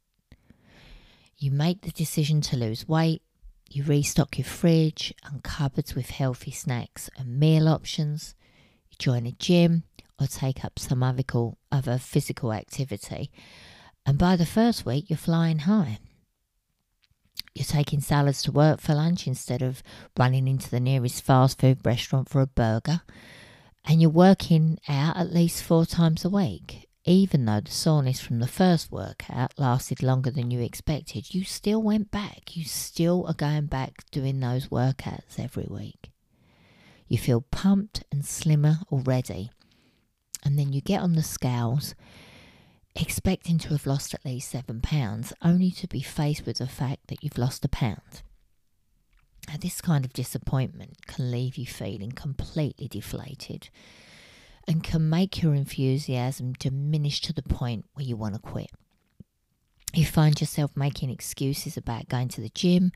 You 1.37 1.51
make 1.51 1.83
the 1.83 1.91
decision 1.91 2.41
to 2.43 2.57
lose 2.57 2.89
weight, 2.89 3.23
you 3.71 3.85
restock 3.85 4.37
your 4.37 4.45
fridge 4.45 5.15
and 5.25 5.45
cupboards 5.45 5.95
with 5.95 6.11
healthy 6.11 6.51
snacks 6.51 7.09
and 7.17 7.39
meal 7.39 7.69
options, 7.69 8.35
you 8.91 8.97
join 8.99 9.27
a 9.27 9.33
gym 9.33 9.85
or 10.21 10.27
take 10.27 10.65
up 10.65 10.79
some 10.79 11.03
other 11.03 11.99
physical 11.99 12.53
activity, 12.53 13.31
and 14.05 14.19
by 14.19 14.37
the 14.37 14.45
first 14.45 14.85
week 14.85 15.09
you're 15.09 15.17
flying 15.17 15.61
high. 15.61 15.99
You're 17.55 17.65
taking 17.65 18.01
salads 18.01 18.43
to 18.43 18.53
work 18.53 18.81
for 18.81 18.95
lunch 18.95 19.27
instead 19.27 19.63
of 19.63 19.83
running 20.19 20.47
into 20.47 20.71
the 20.71 20.81
nearest 20.81 21.23
fast 21.23 21.61
food 21.61 21.79
restaurant 21.85 22.29
for 22.29 22.41
a 22.41 22.47
burger. 22.47 23.03
And 23.85 24.01
you're 24.01 24.11
working 24.11 24.79
out 24.89 25.17
at 25.17 25.33
least 25.33 25.63
four 25.63 25.87
times 25.87 26.25
a 26.25 26.31
week. 26.31 26.87
Even 27.05 27.47
though 27.47 27.61
the 27.61 27.71
soreness 27.71 28.21
from 28.21 28.41
the 28.41 28.47
first 28.47 28.93
workout 28.93 29.59
lasted 29.59 30.03
longer 30.03 30.31
than 30.31 30.51
you 30.51 30.61
expected, 30.61 31.35
you 31.35 31.45
still 31.45 31.83
went 31.83 32.11
back. 32.11 32.55
You 32.57 32.65
still 32.65 33.27
are 33.27 33.35
going 33.35 33.67
back 33.67 34.05
doing 34.11 34.39
those 34.39 34.69
workouts 34.69 35.39
every 35.39 35.67
week. 35.69 36.11
You 37.09 37.19
feel 37.19 37.41
pumped 37.51 38.05
and 38.13 38.25
slimmer 38.25 38.81
already. 38.93 39.51
And 40.45 40.59
then 40.59 40.73
you 40.73 40.81
get 40.81 41.01
on 41.01 41.15
the 41.15 41.23
scales 41.23 41.95
expecting 42.97 43.59
to 43.59 43.69
have 43.71 43.87
lost 43.87 44.15
at 44.15 44.25
least 44.25 44.51
seven 44.51 44.81
pounds, 44.81 45.33
only 45.43 45.71
to 45.73 45.87
be 45.87 46.03
faced 46.03 46.47
with 46.47 46.59
the 46.59 46.67
fact 46.67 47.09
that 47.09 47.23
you've 47.23 47.39
lost 47.39 47.65
a 47.65 47.69
pound. 47.69 48.23
Now, 49.49 49.57
this 49.61 49.81
kind 49.81 50.05
of 50.05 50.13
disappointment 50.13 51.07
can 51.07 51.31
leave 51.31 51.57
you 51.57 51.67
feeling 51.67 52.13
completely 52.13 52.89
deflated 52.89 53.71
and 54.69 54.85
can 54.85 55.09
make 55.09 55.43
your 55.43 55.55
enthusiasm 55.55 56.53
diminish 56.53 57.21
to 57.23 57.33
the 57.33 57.43
point 57.43 57.87
where 57.95 58.05
you 58.05 58.17
want 58.17 58.35
to 58.35 58.41
quit. 58.41 58.71
You 59.93 60.05
find 60.05 60.41
yourself 60.41 60.77
making 60.77 61.11
excuses 61.11 61.77
about 61.77 62.09
going 62.09 62.29
to 62.29 62.41
the 62.41 62.51
gym, 62.51 62.93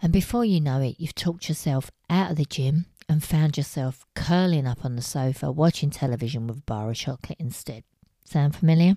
and 0.00 0.12
before 0.12 0.44
you 0.44 0.60
know 0.60 0.80
it, 0.80 0.96
you've 0.98 1.14
talked 1.14 1.48
yourself 1.48 1.90
out 2.08 2.30
of 2.30 2.36
the 2.36 2.44
gym 2.44 2.86
and 3.08 3.24
found 3.24 3.56
yourself 3.56 4.04
curling 4.14 4.66
up 4.66 4.84
on 4.84 4.94
the 4.94 5.02
sofa 5.02 5.50
watching 5.50 5.90
television 5.90 6.46
with 6.46 6.58
a 6.58 6.62
bar 6.62 6.90
of 6.90 6.96
chocolate 6.96 7.40
instead. 7.40 7.82
Sound 8.24 8.54
familiar? 8.54 8.94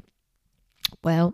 Well, 1.04 1.34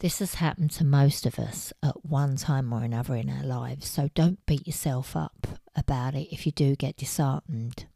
this 0.00 0.18
has 0.20 0.34
happened 0.34 0.70
to 0.72 0.84
most 0.84 1.26
of 1.26 1.38
us 1.38 1.72
at 1.82 2.06
one 2.06 2.36
time 2.36 2.72
or 2.72 2.82
another 2.82 3.14
in 3.16 3.28
our 3.28 3.44
lives, 3.44 3.88
so 3.88 4.08
don't 4.14 4.44
beat 4.46 4.66
yourself 4.66 5.14
up 5.14 5.46
about 5.76 6.14
it 6.14 6.32
if 6.32 6.46
you 6.46 6.52
do 6.52 6.74
get 6.74 6.96
disheartened. 6.96 7.86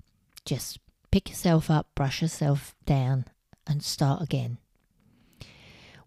Just 0.44 0.78
pick 1.10 1.30
yourself 1.30 1.70
up, 1.70 1.88
brush 1.94 2.20
yourself 2.20 2.74
down, 2.84 3.24
and 3.66 3.82
start 3.82 4.22
again. 4.22 4.58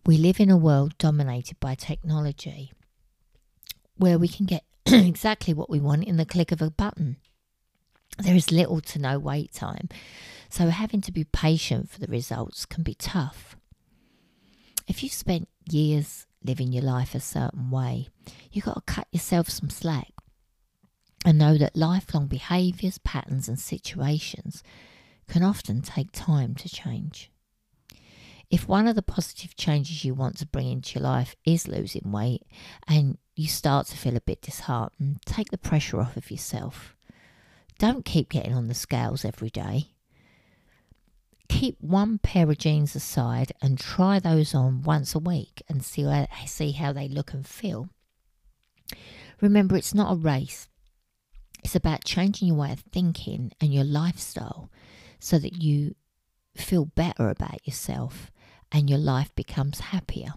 We 0.06 0.18
live 0.18 0.40
in 0.40 0.50
a 0.50 0.56
world 0.56 0.98
dominated 0.98 1.60
by 1.60 1.76
technology 1.76 2.72
where 3.98 4.18
we 4.20 4.28
can 4.28 4.46
get 4.46 4.64
exactly 4.86 5.54
what 5.54 5.70
we 5.70 5.80
want 5.80 6.06
in 6.06 6.18
the 6.18 6.26
click 6.26 6.52
of 6.52 6.62
a 6.62 6.70
button. 6.70 7.18
There 8.20 8.36
is 8.36 8.52
little 8.52 8.82
to 8.82 9.00
no 9.00 9.20
wait 9.20 9.52
time, 9.52 9.90
so 10.50 10.70
having 10.70 11.02
to 11.02 11.12
be 11.12 11.24
patient 11.24 11.90
for 11.90 12.00
the 12.00 12.08
results 12.08 12.66
can 12.66 12.84
be 12.84 12.94
tough. 12.94 13.57
If 14.88 15.04
you've 15.04 15.14
spent 15.14 15.50
years 15.70 16.26
living 16.44 16.72
your 16.72 16.84
life 16.84 17.14
a 17.14 17.20
certain 17.20 17.70
way, 17.70 18.08
you've 18.52 18.66
got 18.66 18.76
to 18.76 18.94
cut 18.94 19.08
yourself 19.12 19.50
some 19.50 19.70
slack 19.70 20.14
and 21.26 21.38
know 21.38 21.58
that 21.58 21.76
lifelong 21.76 22.28
behaviours, 22.28 22.98
patterns, 23.00 23.50
and 23.50 23.60
situations 23.60 24.64
can 25.28 25.44
often 25.44 25.82
take 25.82 26.12
time 26.14 26.56
to 26.56 26.70
change. 26.70 27.30
If 28.50 28.66
one 28.66 28.88
of 28.88 28.96
the 28.96 29.02
positive 29.02 29.58
changes 29.58 30.06
you 30.06 30.14
want 30.14 30.38
to 30.38 30.46
bring 30.46 30.72
into 30.72 30.98
your 30.98 31.04
life 31.04 31.36
is 31.46 31.68
losing 31.68 32.14
weight 32.14 32.44
and 32.88 33.18
you 33.36 33.48
start 33.48 33.88
to 33.88 33.98
feel 33.98 34.16
a 34.16 34.22
bit 34.22 34.42
disheartened, 34.42 35.20
take 35.26 35.52
the 35.52 35.58
pressure 35.58 36.00
off 36.00 36.16
of 36.16 36.32
yourself. 36.32 36.96
Don't 37.78 38.06
keep 38.06 38.30
getting 38.30 38.54
on 38.54 38.70
the 38.70 38.74
scales 38.74 39.26
every 39.26 39.50
day 39.50 39.90
keep 41.50 41.78
one 41.80 42.18
pair 42.20 42.50
of 42.50 42.58
jeans 42.58 42.96
aside 42.96 43.52
and 43.62 43.80
try 43.80 44.20
those 44.20 44.54
on 44.54 44.82
once 44.82 45.16
a 45.16 45.20
week 45.20 45.62
and 45.70 45.84
see 45.84 46.04
how, 46.04 46.28
see 46.46 46.72
how 46.72 46.94
they 46.94 47.08
look 47.08 47.34
and 47.34 47.48
feel. 47.48 47.90
Remember, 49.42 49.76
it's 49.76 49.94
not 49.94 50.12
a 50.12 50.16
race. 50.16 50.68
It's 51.64 51.76
about 51.76 52.06
changing 52.06 52.50
your 52.50 52.58
way 52.58 52.72
of 52.72 52.80
thinking 52.80 53.52
and 53.60 53.74
your 53.74 53.84
lifestyle 53.84 54.70
so 55.20 55.40
that 55.40 55.62
you 55.62 55.96
feel 56.56 56.86
better 56.86 57.30
about 57.30 57.66
yourself 57.66 58.32
and 58.72 58.90
your 58.90 59.00
life 59.00 59.34
becomes 59.36 59.80
happier. 59.80 60.34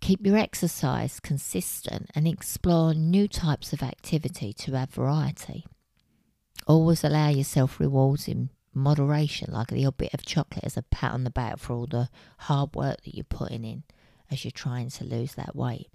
Keep 0.00 0.26
your 0.26 0.36
exercise 0.36 1.20
consistent 1.20 2.10
and 2.14 2.26
explore 2.26 2.92
new 2.92 3.28
types 3.28 3.72
of 3.72 3.82
activity 3.82 4.52
to 4.52 4.74
add 4.74 4.90
variety. 4.90 5.64
Always 6.66 7.04
allow 7.04 7.28
yourself 7.28 7.78
rewards 7.78 8.26
in 8.26 8.50
moderation, 8.74 9.52
like 9.52 9.70
a 9.70 9.74
little 9.74 9.92
bit 9.92 10.14
of 10.14 10.24
chocolate 10.24 10.64
as 10.64 10.76
a 10.76 10.82
pat 10.82 11.12
on 11.12 11.24
the 11.24 11.30
back 11.30 11.58
for 11.58 11.74
all 11.74 11.86
the 11.86 12.08
hard 12.38 12.74
work 12.74 13.02
that 13.04 13.14
you're 13.14 13.24
putting 13.24 13.64
in 13.64 13.84
as 14.30 14.44
you're 14.44 14.50
trying 14.50 14.90
to 14.90 15.04
lose 15.04 15.34
that 15.34 15.54
weight. 15.54 15.88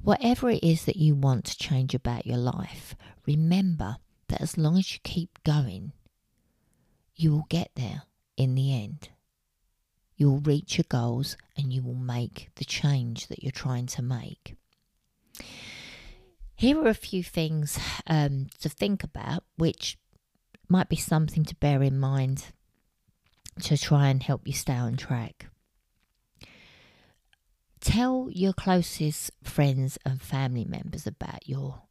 Whatever 0.00 0.50
it 0.50 0.62
is 0.62 0.84
that 0.84 0.96
you 0.96 1.14
want 1.14 1.44
to 1.46 1.58
change 1.58 1.94
about 1.94 2.26
your 2.26 2.36
life, 2.36 2.94
remember 3.26 3.96
that 4.28 4.40
as 4.40 4.58
long 4.58 4.76
as 4.76 4.92
you 4.92 4.98
keep 5.02 5.42
going, 5.44 5.92
you 7.14 7.32
will 7.32 7.46
get 7.48 7.70
there 7.74 8.02
in 8.36 8.54
the 8.54 8.72
end. 8.74 9.08
You 10.16 10.30
will 10.30 10.40
reach 10.40 10.78
your 10.78 10.86
goals 10.88 11.36
and 11.56 11.72
you 11.72 11.82
will 11.82 11.94
make 11.94 12.50
the 12.56 12.64
change 12.64 13.28
that 13.28 13.42
you're 13.42 13.52
trying 13.52 13.86
to 13.86 14.02
make. 14.02 14.54
Here 16.54 16.78
are 16.78 16.88
a 16.88 16.94
few 16.94 17.22
things 17.22 17.78
um, 18.06 18.46
to 18.60 18.68
think 18.68 19.04
about, 19.04 19.44
which 19.56 19.98
might 20.68 20.88
be 20.88 20.96
something 20.96 21.44
to 21.44 21.54
bear 21.56 21.82
in 21.82 21.98
mind 21.98 22.46
to 23.62 23.76
try 23.76 24.08
and 24.08 24.22
help 24.22 24.46
you 24.46 24.52
stay 24.52 24.74
on 24.74 24.96
track. 24.96 25.46
Tell 27.80 28.28
your 28.30 28.52
closest 28.52 29.30
friends 29.44 29.98
and 30.04 30.20
family 30.20 30.64
members 30.64 31.06
about 31.06 31.48
your 31.48 31.82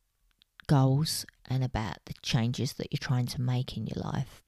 goals 0.67 1.25
and 1.49 1.63
about 1.63 1.97
the 2.05 2.13
changes 2.21 2.73
that 2.73 2.87
you're 2.91 2.97
trying 2.99 3.27
to 3.27 3.41
make 3.41 3.77
in 3.77 3.87
your 3.87 4.03
life. 4.03 4.41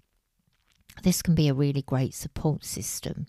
This 1.03 1.21
can 1.21 1.35
be 1.35 1.47
a 1.47 1.53
really 1.53 1.81
great 1.81 2.13
support 2.13 2.65
system 2.65 3.27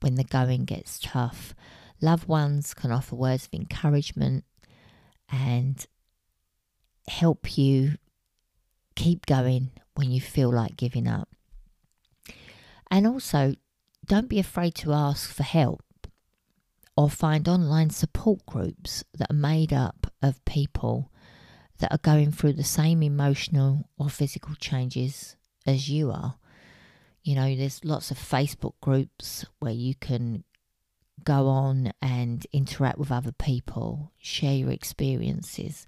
when 0.00 0.16
the 0.16 0.24
going 0.24 0.64
gets 0.64 0.98
tough. 0.98 1.54
Loved 2.00 2.28
ones 2.28 2.74
can 2.74 2.92
offer 2.92 3.16
words 3.16 3.46
of 3.46 3.58
encouragement 3.58 4.44
and 5.30 5.86
help 7.08 7.56
you 7.56 7.94
keep 8.96 9.24
going 9.26 9.70
when 9.96 10.10
you 10.10 10.20
feel 10.20 10.50
like 10.52 10.76
giving 10.76 11.08
up. 11.08 11.28
And 12.90 13.06
also, 13.06 13.54
don't 14.04 14.28
be 14.28 14.38
afraid 14.38 14.74
to 14.76 14.92
ask 14.92 15.30
for 15.30 15.42
help 15.42 15.82
or 16.96 17.10
find 17.10 17.48
online 17.48 17.90
support 17.90 18.46
groups 18.46 19.04
that 19.14 19.30
are 19.30 19.34
made 19.34 19.72
up 19.72 20.06
of 20.22 20.44
people 20.44 21.10
that 21.78 21.92
are 21.92 21.98
going 21.98 22.32
through 22.32 22.54
the 22.54 22.64
same 22.64 23.02
emotional 23.02 23.90
or 23.98 24.08
physical 24.08 24.54
changes 24.54 25.36
as 25.66 25.90
you 25.90 26.10
are. 26.10 26.36
You 27.22 27.34
know, 27.34 27.56
there's 27.56 27.84
lots 27.84 28.10
of 28.10 28.18
Facebook 28.18 28.74
groups 28.80 29.44
where 29.58 29.72
you 29.72 29.94
can 29.94 30.44
go 31.24 31.48
on 31.48 31.92
and 32.00 32.46
interact 32.52 32.98
with 32.98 33.10
other 33.10 33.32
people, 33.32 34.12
share 34.18 34.54
your 34.54 34.70
experiences, 34.70 35.86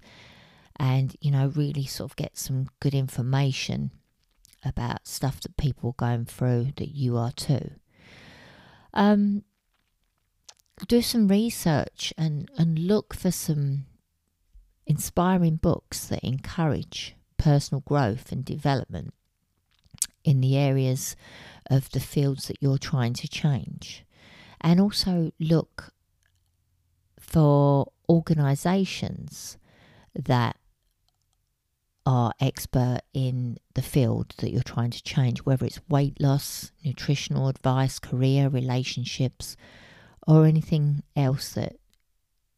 and, 0.77 1.15
you 1.21 1.31
know, 1.31 1.47
really 1.55 1.85
sort 1.85 2.11
of 2.11 2.17
get 2.17 2.37
some 2.37 2.67
good 2.79 2.93
information 2.93 3.91
about 4.63 5.07
stuff 5.07 5.39
that 5.41 5.57
people 5.57 5.91
are 5.91 6.07
going 6.07 6.25
through 6.25 6.73
that 6.77 6.89
you 6.89 7.17
are 7.17 7.31
too. 7.31 7.71
Um, 8.93 9.43
do 10.87 11.01
some 11.01 11.27
research 11.27 12.13
and, 12.17 12.49
and 12.57 12.79
look 12.79 13.13
for 13.13 13.31
some 13.31 13.85
inspiring 14.87 15.57
books 15.57 16.07
that 16.07 16.23
encourage 16.23 17.15
personal 17.37 17.81
growth 17.81 18.31
and 18.31 18.43
development 18.43 19.13
in 20.23 20.41
the 20.41 20.57
areas 20.57 21.15
of 21.69 21.89
the 21.91 21.99
fields 21.99 22.47
that 22.47 22.57
you're 22.61 22.77
trying 22.77 23.13
to 23.13 23.27
change. 23.27 24.03
And 24.61 24.81
also 24.81 25.31
look 25.39 25.93
for 27.19 27.91
organizations 28.09 29.57
that 30.13 30.57
are 32.09 32.33
expert 32.39 33.01
in 33.13 33.55
the 33.75 33.83
field 33.83 34.33
that 34.39 34.49
you're 34.49 34.63
trying 34.63 34.89
to 34.89 35.03
change, 35.03 35.45
whether 35.45 35.63
it's 35.63 35.79
weight 35.89 36.19
loss, 36.19 36.71
nutritional 36.83 37.47
advice, 37.47 37.99
career, 37.99 38.49
relationships, 38.49 39.55
or 40.25 40.47
anything 40.47 41.03
else 41.15 41.53
that 41.53 41.75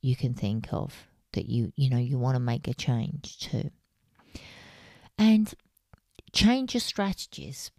you 0.01 0.15
can 0.15 0.33
think 0.33 0.71
of 0.71 1.05
that 1.33 1.49
you 1.49 1.73
you 1.75 1.89
know 1.89 1.97
you 1.97 2.17
want 2.17 2.35
to 2.35 2.39
make 2.39 2.65
a 2.69 2.73
change 2.73 3.39
to. 3.39 3.69
And 5.17 5.53
change 6.31 6.73
your 6.73 6.81
strategies. 6.81 7.71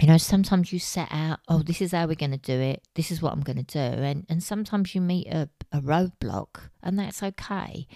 You 0.00 0.06
know, 0.06 0.16
sometimes 0.16 0.72
you 0.72 0.78
set 0.78 1.08
out, 1.10 1.40
oh, 1.48 1.62
this 1.62 1.80
is 1.80 1.92
how 1.92 2.06
we're 2.06 2.14
going 2.14 2.30
to 2.32 2.36
do 2.36 2.58
it. 2.58 2.82
This 2.94 3.10
is 3.10 3.20
what 3.20 3.32
I'm 3.32 3.42
going 3.42 3.64
to 3.64 3.78
do. 3.78 4.02
And, 4.02 4.26
and 4.28 4.42
sometimes 4.42 4.92
you 4.92 5.00
meet 5.00 5.28
a, 5.28 5.48
a 5.70 5.80
roadblock, 5.80 6.70
and 6.82 6.98
that's 6.98 7.22
okay 7.22 7.86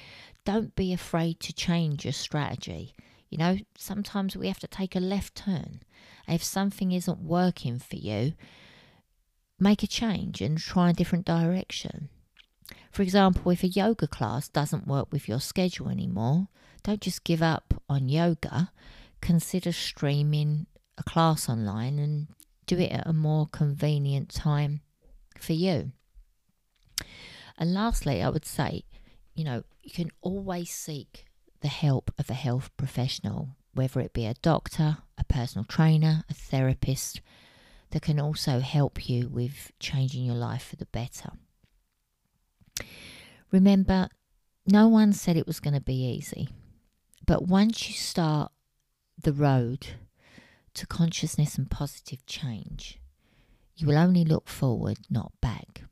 don't 0.48 0.74
be 0.74 0.94
afraid 0.94 1.38
to 1.40 1.52
change 1.52 2.06
your 2.06 2.12
strategy. 2.14 2.94
You 3.28 3.36
know, 3.36 3.58
sometimes 3.76 4.34
we 4.34 4.48
have 4.48 4.60
to 4.60 4.66
take 4.66 4.96
a 4.96 4.98
left 4.98 5.34
turn. 5.34 5.82
If 6.26 6.42
something 6.42 6.90
isn't 6.90 7.18
working 7.20 7.78
for 7.78 7.96
you, 7.96 8.32
make 9.60 9.82
a 9.82 9.86
change 9.86 10.40
and 10.40 10.56
try 10.56 10.88
a 10.88 10.94
different 10.94 11.26
direction. 11.26 12.08
For 12.90 13.02
example, 13.02 13.52
if 13.52 13.62
a 13.62 13.68
yoga 13.68 14.06
class 14.06 14.48
doesn't 14.48 14.86
work 14.86 15.12
with 15.12 15.28
your 15.28 15.38
schedule 15.38 15.90
anymore, 15.90 16.48
don't 16.82 17.02
just 17.02 17.24
give 17.24 17.42
up 17.42 17.82
on 17.86 18.08
yoga. 18.08 18.72
Consider 19.20 19.70
streaming 19.70 20.64
a 20.96 21.02
class 21.02 21.50
online 21.50 21.98
and 21.98 22.28
do 22.64 22.78
it 22.78 22.90
at 22.90 23.06
a 23.06 23.12
more 23.12 23.48
convenient 23.48 24.30
time 24.30 24.80
for 25.38 25.52
you. 25.52 25.92
And 27.58 27.74
lastly, 27.74 28.22
I 28.22 28.30
would 28.30 28.46
say 28.46 28.84
you 29.38 29.44
know, 29.44 29.62
you 29.88 29.94
can 30.04 30.12
always 30.20 30.70
seek 30.70 31.24
the 31.62 31.68
help 31.68 32.12
of 32.18 32.28
a 32.28 32.34
health 32.34 32.70
professional, 32.76 33.56
whether 33.72 34.00
it 34.00 34.12
be 34.12 34.26
a 34.26 34.34
doctor, 34.42 34.98
a 35.16 35.24
personal 35.24 35.64
trainer, 35.64 36.24
a 36.28 36.34
therapist, 36.34 37.22
that 37.90 38.02
can 38.02 38.20
also 38.20 38.60
help 38.60 39.08
you 39.08 39.28
with 39.28 39.72
changing 39.80 40.24
your 40.24 40.34
life 40.34 40.62
for 40.62 40.76
the 40.76 40.84
better. 40.84 41.30
Remember, 43.50 44.10
no 44.66 44.88
one 44.88 45.14
said 45.14 45.38
it 45.38 45.46
was 45.46 45.58
going 45.58 45.72
to 45.72 45.80
be 45.80 46.06
easy, 46.06 46.50
but 47.26 47.48
once 47.48 47.88
you 47.88 47.94
start 47.94 48.52
the 49.18 49.32
road 49.32 49.86
to 50.74 50.86
consciousness 50.86 51.56
and 51.56 51.70
positive 51.70 52.26
change, 52.26 53.00
you 53.74 53.86
will 53.86 53.96
only 53.96 54.26
look 54.26 54.48
forward, 54.48 54.98
not 55.08 55.32
back. 55.40 55.84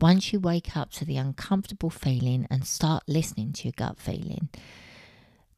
Once 0.00 0.32
you 0.32 0.38
wake 0.38 0.76
up 0.76 0.92
to 0.92 1.04
the 1.04 1.16
uncomfortable 1.16 1.90
feeling 1.90 2.46
and 2.50 2.64
start 2.64 3.02
listening 3.08 3.52
to 3.52 3.64
your 3.64 3.72
gut 3.76 3.98
feeling, 3.98 4.48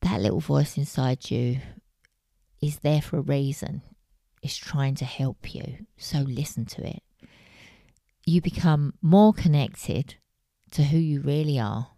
that 0.00 0.20
little 0.20 0.40
voice 0.40 0.78
inside 0.78 1.30
you 1.30 1.60
is 2.62 2.78
there 2.78 3.02
for 3.02 3.18
a 3.18 3.22
reason. 3.22 3.82
It's 4.42 4.56
trying 4.56 4.94
to 4.96 5.04
help 5.04 5.54
you. 5.54 5.84
So 5.98 6.20
listen 6.20 6.64
to 6.66 6.86
it. 6.86 7.02
You 8.24 8.40
become 8.40 8.94
more 9.02 9.34
connected 9.34 10.14
to 10.70 10.84
who 10.84 10.98
you 10.98 11.20
really 11.20 11.58
are, 11.58 11.88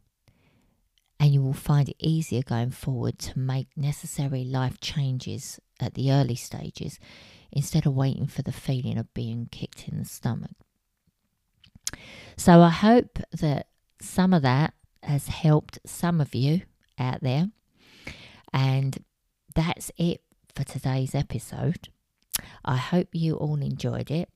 and 1.21 1.33
you 1.33 1.43
will 1.43 1.53
find 1.53 1.89
it 1.89 1.97
easier 2.01 2.43
going 2.43 2.73
forward 2.73 3.19
to 3.21 3.39
make 3.39 3.69
necessary 3.77 4.45
life 4.45 4.81
changes 4.81 5.61
at 5.79 5.95
the 5.95 6.11
early 6.11 6.35
stages 6.35 6.99
instead 7.53 7.87
of 7.87 7.95
waiting 7.95 8.27
for 8.27 8.43
the 8.43 8.51
feeling 8.51 8.99
of 8.99 9.15
being 9.15 9.47
kicked 9.53 9.87
in 9.87 9.99
the 9.99 10.05
stomach. 10.05 10.57
So 12.37 12.61
I 12.61 12.71
hope 12.71 13.19
that 13.33 13.69
some 14.01 14.33
of 14.33 14.43
that 14.43 14.75
has 15.03 15.29
helped 15.29 15.79
some 15.87 16.21
of 16.21 16.35
you 16.35 16.63
out 16.99 17.21
there. 17.23 17.49
And 18.53 19.05
that's 19.55 19.91
it 19.97 20.23
for 20.55 20.65
today's 20.65 21.15
episode. 21.15 21.89
I 22.65 22.77
hope 22.77 23.09
you 23.13 23.37
all 23.37 23.61
enjoyed 23.61 24.11
it. 24.11 24.29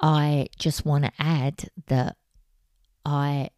I 0.00 0.48
just 0.58 0.84
want 0.84 1.04
to 1.04 1.12
add 1.18 1.70
that 1.86 2.16
I 3.04 3.50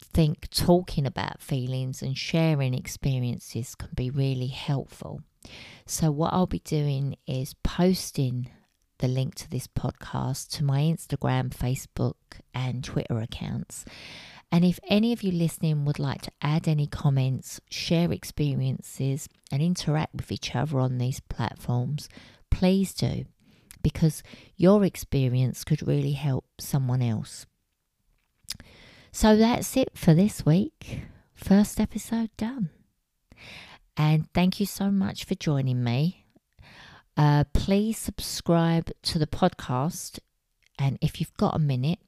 think 0.00 0.48
talking 0.50 1.06
about 1.06 1.42
feelings 1.42 2.02
and 2.02 2.16
sharing 2.16 2.74
experiences 2.74 3.74
can 3.74 3.90
be 3.94 4.10
really 4.10 4.46
helpful. 4.48 5.22
So, 5.86 6.10
what 6.10 6.32
I'll 6.32 6.46
be 6.46 6.60
doing 6.60 7.16
is 7.26 7.54
posting 7.62 8.50
the 9.02 9.08
link 9.08 9.34
to 9.34 9.50
this 9.50 9.66
podcast 9.66 10.48
to 10.48 10.64
my 10.64 10.78
Instagram, 10.80 11.50
Facebook, 11.50 12.14
and 12.54 12.84
Twitter 12.84 13.18
accounts. 13.18 13.84
And 14.52 14.64
if 14.64 14.78
any 14.88 15.12
of 15.12 15.24
you 15.24 15.32
listening 15.32 15.84
would 15.84 15.98
like 15.98 16.22
to 16.22 16.30
add 16.40 16.68
any 16.68 16.86
comments, 16.86 17.60
share 17.68 18.12
experiences, 18.12 19.28
and 19.50 19.60
interact 19.60 20.14
with 20.14 20.30
each 20.30 20.54
other 20.54 20.78
on 20.78 20.98
these 20.98 21.18
platforms, 21.18 22.08
please 22.48 22.94
do, 22.94 23.24
because 23.82 24.22
your 24.56 24.84
experience 24.84 25.64
could 25.64 25.84
really 25.84 26.12
help 26.12 26.44
someone 26.60 27.02
else. 27.02 27.44
So 29.10 29.36
that's 29.36 29.76
it 29.76 29.98
for 29.98 30.14
this 30.14 30.46
week. 30.46 31.00
First 31.34 31.80
episode 31.80 32.30
done. 32.36 32.70
And 33.96 34.32
thank 34.32 34.60
you 34.60 34.66
so 34.66 34.92
much 34.92 35.24
for 35.24 35.34
joining 35.34 35.82
me. 35.82 36.21
Uh, 37.16 37.44
please 37.52 37.98
subscribe 37.98 38.90
to 39.02 39.18
the 39.18 39.26
podcast. 39.26 40.18
And 40.78 40.98
if 41.00 41.20
you've 41.20 41.36
got 41.36 41.54
a 41.54 41.58
minute, 41.58 41.98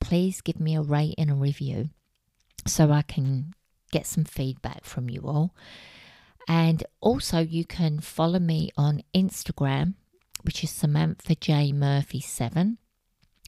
please 0.00 0.40
give 0.40 0.58
me 0.58 0.76
a 0.76 0.82
rate 0.82 1.14
and 1.18 1.30
a 1.30 1.34
review 1.34 1.90
so 2.66 2.90
I 2.90 3.02
can 3.02 3.52
get 3.90 4.06
some 4.06 4.24
feedback 4.24 4.84
from 4.84 5.10
you 5.10 5.22
all. 5.24 5.54
And 6.46 6.84
also, 7.00 7.38
you 7.38 7.64
can 7.64 8.00
follow 8.00 8.38
me 8.38 8.70
on 8.76 9.02
Instagram, 9.14 9.94
which 10.42 10.62
is 10.62 10.70
Samantha 10.70 11.34
J. 11.34 11.72
Murphy 11.72 12.20
7. 12.20 12.78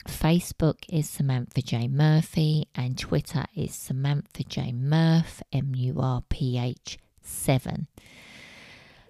Facebook 0.09 0.85
is 0.88 1.11
Samantha 1.11 1.61
J. 1.61 1.88
Murphy, 1.88 2.68
and 2.74 2.96
Twitter 2.96 3.44
is 3.55 3.74
Samantha 3.74 4.44
J. 4.44 4.72
Murph, 4.72 5.42
M 5.52 5.74
U 5.74 5.98
R 6.00 6.22
P 6.31 6.59
H 6.59 6.98
7. 7.20 7.87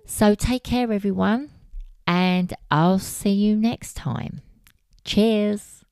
So, 0.05 0.35
take 0.35 0.65
care, 0.65 0.91
everyone 0.91 1.51
and 2.07 2.55
I'll 2.71 2.99
see 2.99 3.33
you 3.33 3.57
next 3.57 3.95
time. 3.95 4.41
Cheers. 5.05 5.85